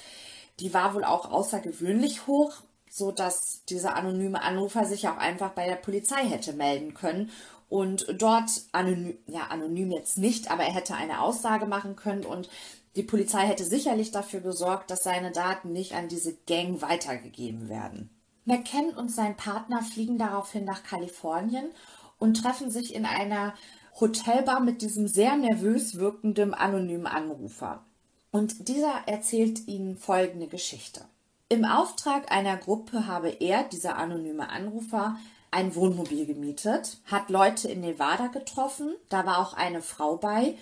die 0.59 0.73
war 0.73 0.93
wohl 0.93 1.03
auch 1.03 1.31
außergewöhnlich 1.31 2.27
hoch, 2.27 2.53
so 2.89 3.11
dass 3.11 3.63
dieser 3.65 3.95
anonyme 3.95 4.41
Anrufer 4.41 4.85
sich 4.85 5.07
auch 5.07 5.17
einfach 5.17 5.51
bei 5.51 5.65
der 5.65 5.75
Polizei 5.75 6.27
hätte 6.27 6.53
melden 6.53 6.93
können 6.93 7.31
und 7.69 8.07
dort 8.17 8.49
anonym, 8.71 9.17
ja 9.27 9.47
anonym 9.49 9.91
jetzt 9.91 10.17
nicht, 10.17 10.51
aber 10.51 10.63
er 10.63 10.73
hätte 10.73 10.95
eine 10.95 11.21
Aussage 11.21 11.65
machen 11.65 11.95
können 11.95 12.25
und 12.25 12.49
die 12.95 13.03
Polizei 13.03 13.45
hätte 13.45 13.63
sicherlich 13.63 14.11
dafür 14.11 14.41
gesorgt, 14.41 14.91
dass 14.91 15.03
seine 15.03 15.31
Daten 15.31 15.71
nicht 15.71 15.93
an 15.93 16.07
diese 16.07 16.35
Gang 16.47 16.81
weitergegeben 16.81 17.69
werden. 17.69 18.09
McKen 18.45 18.89
und 18.95 19.09
sein 19.11 19.37
Partner 19.37 19.83
fliegen 19.83 20.17
daraufhin 20.17 20.65
nach 20.65 20.83
Kalifornien 20.83 21.69
und 22.17 22.41
treffen 22.41 22.71
sich 22.71 22.95
in 22.95 23.05
einer 23.05 23.53
Hotelbar 23.99 24.59
mit 24.59 24.81
diesem 24.81 25.07
sehr 25.07 25.35
nervös 25.35 25.97
wirkenden 25.97 26.53
anonymen 26.53 27.05
Anrufer. 27.05 27.83
Und 28.31 28.67
dieser 28.69 29.07
erzählt 29.07 29.67
ihnen 29.67 29.97
folgende 29.97 30.47
Geschichte. 30.47 31.01
Im 31.49 31.65
Auftrag 31.65 32.31
einer 32.31 32.57
Gruppe 32.57 33.07
habe 33.07 33.29
er, 33.29 33.63
dieser 33.63 33.97
anonyme 33.97 34.49
Anrufer, 34.49 35.17
ein 35.51 35.75
Wohnmobil 35.75 36.25
gemietet, 36.25 36.99
hat 37.05 37.29
Leute 37.29 37.69
in 37.69 37.81
Nevada 37.81 38.27
getroffen, 38.27 38.93
da 39.09 39.25
war 39.25 39.39
auch 39.39 39.53
eine 39.53 39.81
Frau 39.81 40.17
bei 40.17 40.55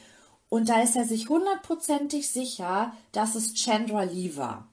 und 0.49 0.69
da 0.69 0.81
ist 0.81 0.95
er 0.95 1.05
sich 1.05 1.29
hundertprozentig 1.29 2.29
sicher, 2.29 2.93
dass 3.11 3.35
es 3.35 3.53
Chandra 3.53 4.03
Lee 4.03 4.35
war. 4.37 4.67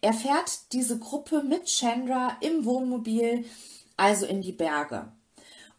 Er 0.00 0.12
fährt 0.12 0.72
diese 0.72 0.98
Gruppe 0.98 1.42
mit 1.42 1.66
Chandra 1.66 2.36
im 2.40 2.64
Wohnmobil, 2.64 3.44
also 3.96 4.26
in 4.26 4.42
die 4.42 4.52
Berge. 4.52 5.10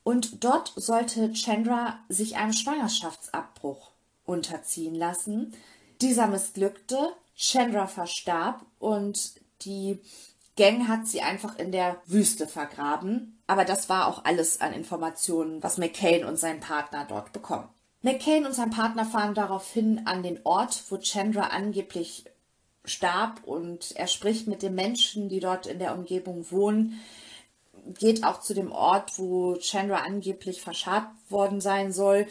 Und 0.04 0.44
dort 0.44 0.74
sollte 0.76 1.34
Chandra 1.34 2.00
sich 2.10 2.36
einem 2.36 2.54
Schwangerschaftsabbruch 2.54 3.92
unterziehen 4.26 4.96
lassen. 4.96 5.54
Dieser 6.02 6.28
missglückte, 6.28 7.14
Chandra 7.36 7.88
verstarb 7.88 8.66
und 8.80 9.34
die 9.62 10.00
Gang 10.58 10.88
hat 10.88 11.08
sie 11.08 11.22
einfach 11.22 11.58
in 11.58 11.72
der 11.72 12.02
Wüste 12.06 12.48
vergraben. 12.48 13.40
Aber 13.48 13.66
das 13.66 13.90
war 13.90 14.08
auch 14.08 14.26
alles 14.26 14.62
an 14.62 14.74
Informationen, 14.74 15.62
was 15.62 15.78
McCain 15.78 16.24
und 16.24 16.38
sein 16.38 16.60
Partner 16.60 17.06
dort 17.08 17.34
bekommen. 17.34 17.70
McCain 18.06 18.46
und 18.46 18.54
sein 18.54 18.70
Partner 18.70 19.04
fahren 19.04 19.34
daraufhin 19.34 20.06
an 20.06 20.22
den 20.22 20.40
Ort, 20.44 20.84
wo 20.90 20.98
Chandra 20.98 21.48
angeblich 21.48 22.26
starb 22.86 23.42
und 23.46 23.94
er 23.96 24.06
spricht 24.06 24.46
mit 24.46 24.62
den 24.62 24.76
Menschen, 24.76 25.28
die 25.28 25.40
dort 25.40 25.66
in 25.66 25.80
der 25.80 25.96
Umgebung 25.96 26.46
wohnen, 26.52 27.02
geht 27.98 28.24
auch 28.24 28.42
zu 28.42 28.54
dem 28.54 28.72
Ort, 28.72 29.18
wo 29.18 29.56
Chandra 29.56 30.04
angeblich 30.06 30.62
verscharrt 30.62 31.08
worden 31.30 31.62
sein 31.62 31.92
soll 31.92 32.28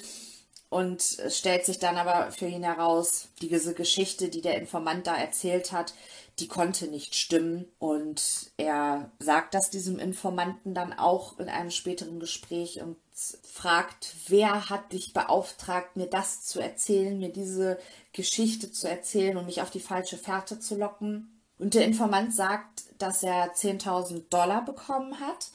und 0.74 1.00
es 1.02 1.38
stellt 1.38 1.64
sich 1.64 1.78
dann 1.78 1.96
aber 1.96 2.32
für 2.32 2.46
ihn 2.46 2.64
heraus, 2.64 3.28
diese 3.40 3.74
Geschichte, 3.74 4.28
die 4.28 4.42
der 4.42 4.58
Informant 4.58 5.06
da 5.06 5.16
erzählt 5.16 5.72
hat, 5.72 5.94
die 6.38 6.48
konnte 6.48 6.88
nicht 6.88 7.14
stimmen 7.14 7.66
und 7.78 8.50
er 8.56 9.12
sagt 9.18 9.54
das 9.54 9.70
diesem 9.70 9.98
Informanten 9.98 10.74
dann 10.74 10.92
auch 10.92 11.38
in 11.38 11.48
einem 11.48 11.70
späteren 11.70 12.18
Gespräch 12.18 12.80
und 12.80 12.96
fragt, 13.44 14.14
wer 14.26 14.68
hat 14.68 14.92
dich 14.92 15.12
beauftragt, 15.12 15.96
mir 15.96 16.06
das 16.06 16.44
zu 16.44 16.60
erzählen, 16.60 17.18
mir 17.18 17.32
diese 17.32 17.78
Geschichte 18.12 18.72
zu 18.72 18.88
erzählen 18.88 19.36
und 19.36 19.46
mich 19.46 19.62
auf 19.62 19.70
die 19.70 19.80
falsche 19.80 20.18
Fährte 20.18 20.58
zu 20.58 20.76
locken. 20.76 21.40
Und 21.58 21.74
der 21.74 21.84
Informant 21.84 22.34
sagt, 22.34 22.84
dass 22.98 23.22
er 23.22 23.54
10.000 23.54 24.28
Dollar 24.28 24.64
bekommen 24.64 25.20
hat 25.20 25.50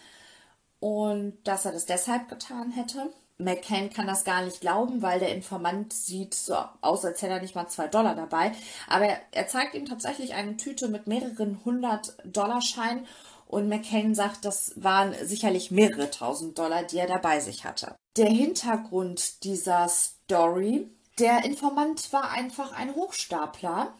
und 0.79 1.37
dass 1.43 1.65
er 1.65 1.73
das 1.73 1.85
deshalb 1.85 2.29
getan 2.29 2.71
hätte. 2.71 3.11
McCain 3.39 3.89
kann 3.89 4.05
das 4.05 4.25
gar 4.25 4.43
nicht 4.43 4.61
glauben, 4.61 5.01
weil 5.01 5.19
der 5.19 5.33
Informant 5.33 5.93
sieht 5.93 6.33
so 6.33 6.55
aus, 6.81 7.05
als 7.05 7.21
hätte 7.21 7.33
er 7.33 7.41
nicht 7.41 7.55
mal 7.55 7.67
zwei 7.67 7.87
Dollar 7.87 8.13
dabei. 8.13 8.51
Aber 8.87 9.05
er, 9.05 9.19
er 9.31 9.47
zeigt 9.47 9.75
ihm 9.75 9.85
tatsächlich 9.85 10.33
eine 10.33 10.57
Tüte 10.57 10.89
mit 10.89 11.07
mehreren 11.07 11.61
hundert 11.63 12.17
Dollarscheinen 12.25 13.05
Und 13.49 13.67
McCain 13.67 14.13
sagt, 14.13 14.45
das 14.45 14.73
waren 14.75 15.15
sicherlich 15.25 15.71
mehrere 15.71 16.11
tausend 16.11 16.59
Dollar, 16.59 16.83
die 16.83 16.99
er 16.99 17.07
dabei 17.07 17.39
sich 17.39 17.65
hatte. 17.65 17.95
Der 18.15 18.29
Hintergrund 18.29 19.43
dieser 19.43 19.89
Story, 19.89 20.87
der 21.17 21.43
Informant 21.43 22.13
war 22.13 22.29
einfach 22.29 22.73
ein 22.73 22.93
Hochstapler, 22.93 23.91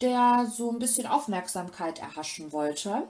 der 0.00 0.50
so 0.52 0.72
ein 0.72 0.80
bisschen 0.80 1.06
Aufmerksamkeit 1.06 2.00
erhaschen 2.00 2.52
wollte. 2.52 3.06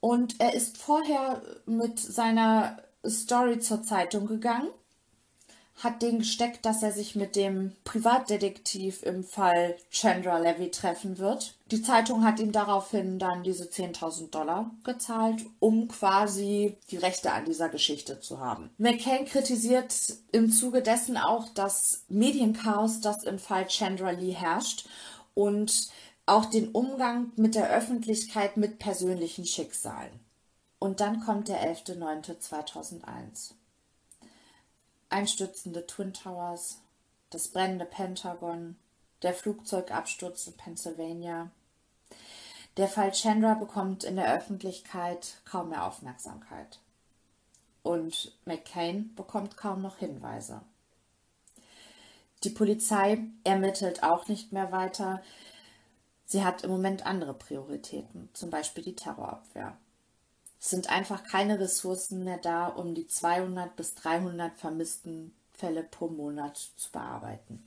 Und 0.00 0.40
er 0.40 0.54
ist 0.54 0.78
vorher 0.78 1.42
mit 1.66 1.98
seiner 2.00 2.78
Story 3.06 3.58
zur 3.58 3.82
Zeitung 3.82 4.26
gegangen 4.26 4.70
hat 5.82 6.02
den 6.02 6.18
gesteckt, 6.18 6.66
dass 6.66 6.82
er 6.82 6.92
sich 6.92 7.16
mit 7.16 7.36
dem 7.36 7.72
Privatdetektiv 7.84 9.02
im 9.02 9.24
Fall 9.24 9.76
Chandra 9.90 10.38
Levy 10.38 10.70
treffen 10.70 11.18
wird. 11.18 11.54
Die 11.70 11.82
Zeitung 11.82 12.24
hat 12.24 12.38
ihm 12.38 12.52
daraufhin 12.52 13.18
dann 13.18 13.42
diese 13.42 13.64
10.000 13.64 14.30
Dollar 14.30 14.70
gezahlt, 14.84 15.44
um 15.58 15.88
quasi 15.88 16.76
die 16.90 16.98
Rechte 16.98 17.32
an 17.32 17.46
dieser 17.46 17.68
Geschichte 17.68 18.20
zu 18.20 18.40
haben. 18.40 18.70
McCain 18.78 19.24
kritisiert 19.24 19.94
im 20.32 20.52
Zuge 20.52 20.82
dessen 20.82 21.16
auch 21.16 21.48
das 21.54 22.04
Medienchaos, 22.08 23.00
das 23.00 23.24
im 23.24 23.38
Fall 23.38 23.66
Chandra 23.66 24.10
Lee 24.10 24.32
herrscht 24.32 24.86
und 25.34 25.88
auch 26.26 26.44
den 26.44 26.68
Umgang 26.68 27.32
mit 27.36 27.54
der 27.54 27.70
Öffentlichkeit 27.70 28.56
mit 28.56 28.78
persönlichen 28.78 29.46
Schicksalen. 29.46 30.19
Und 30.80 30.98
dann 31.00 31.20
kommt 31.20 31.46
der 31.46 31.62
11.09.2001 31.72 33.52
einstürzende 35.10 35.86
Twin 35.86 36.14
Towers, 36.14 36.78
das 37.30 37.48
brennende 37.48 37.84
Pentagon, 37.84 38.76
der 39.22 39.34
Flugzeugabsturz 39.34 40.46
in 40.46 40.56
Pennsylvania. 40.56 41.50
Der 42.76 42.88
Fall 42.88 43.12
Chandra 43.12 43.54
bekommt 43.54 44.04
in 44.04 44.16
der 44.16 44.34
Öffentlichkeit 44.34 45.40
kaum 45.44 45.70
mehr 45.70 45.84
Aufmerksamkeit. 45.84 46.78
Und 47.82 48.32
McCain 48.44 49.14
bekommt 49.14 49.56
kaum 49.56 49.82
noch 49.82 49.98
Hinweise. 49.98 50.62
Die 52.44 52.50
Polizei 52.50 53.18
ermittelt 53.44 54.02
auch 54.02 54.28
nicht 54.28 54.52
mehr 54.52 54.72
weiter. 54.72 55.22
Sie 56.24 56.44
hat 56.44 56.62
im 56.62 56.70
Moment 56.70 57.04
andere 57.04 57.34
Prioritäten, 57.34 58.30
zum 58.32 58.48
Beispiel 58.48 58.84
die 58.84 58.96
Terrorabwehr. 58.96 59.76
Sind 60.62 60.90
einfach 60.90 61.24
keine 61.24 61.58
Ressourcen 61.58 62.22
mehr 62.22 62.36
da, 62.36 62.68
um 62.68 62.94
die 62.94 63.06
200 63.06 63.74
bis 63.76 63.94
300 63.94 64.52
vermissten 64.58 65.34
Fälle 65.52 65.82
pro 65.82 66.08
Monat 66.08 66.58
zu 66.76 66.92
bearbeiten. 66.92 67.62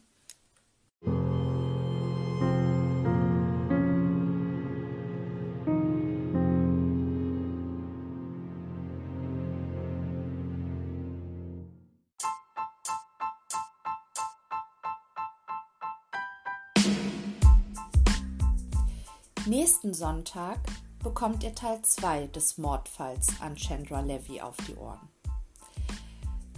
Nächsten 19.48 19.94
Sonntag 19.94 20.60
bekommt 21.04 21.44
ihr 21.44 21.54
Teil 21.54 21.82
2 21.82 22.28
des 22.28 22.58
Mordfalls 22.58 23.28
an 23.42 23.58
Chandra 23.58 24.00
Levy 24.00 24.40
auf 24.40 24.56
die 24.66 24.76
Ohren. 24.76 25.10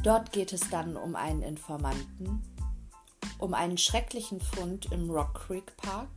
Dort 0.03 0.31
geht 0.31 0.53
es 0.53 0.69
dann 0.69 0.95
um 0.95 1.15
einen 1.15 1.41
Informanten, 1.41 2.43
um 3.39 3.55
einen 3.55 3.79
schrecklichen 3.79 4.39
Fund 4.39 4.91
im 4.91 5.09
Rock 5.09 5.33
Creek 5.33 5.75
Park, 5.77 6.09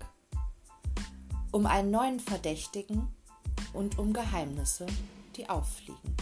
um 1.53 1.65
einen 1.65 1.91
neuen 1.91 2.21
Verdächtigen 2.21 3.09
und 3.73 3.99
um 3.99 4.13
Geheimnisse, 4.13 4.87
die 5.35 5.49
auffliegen. 5.49 6.18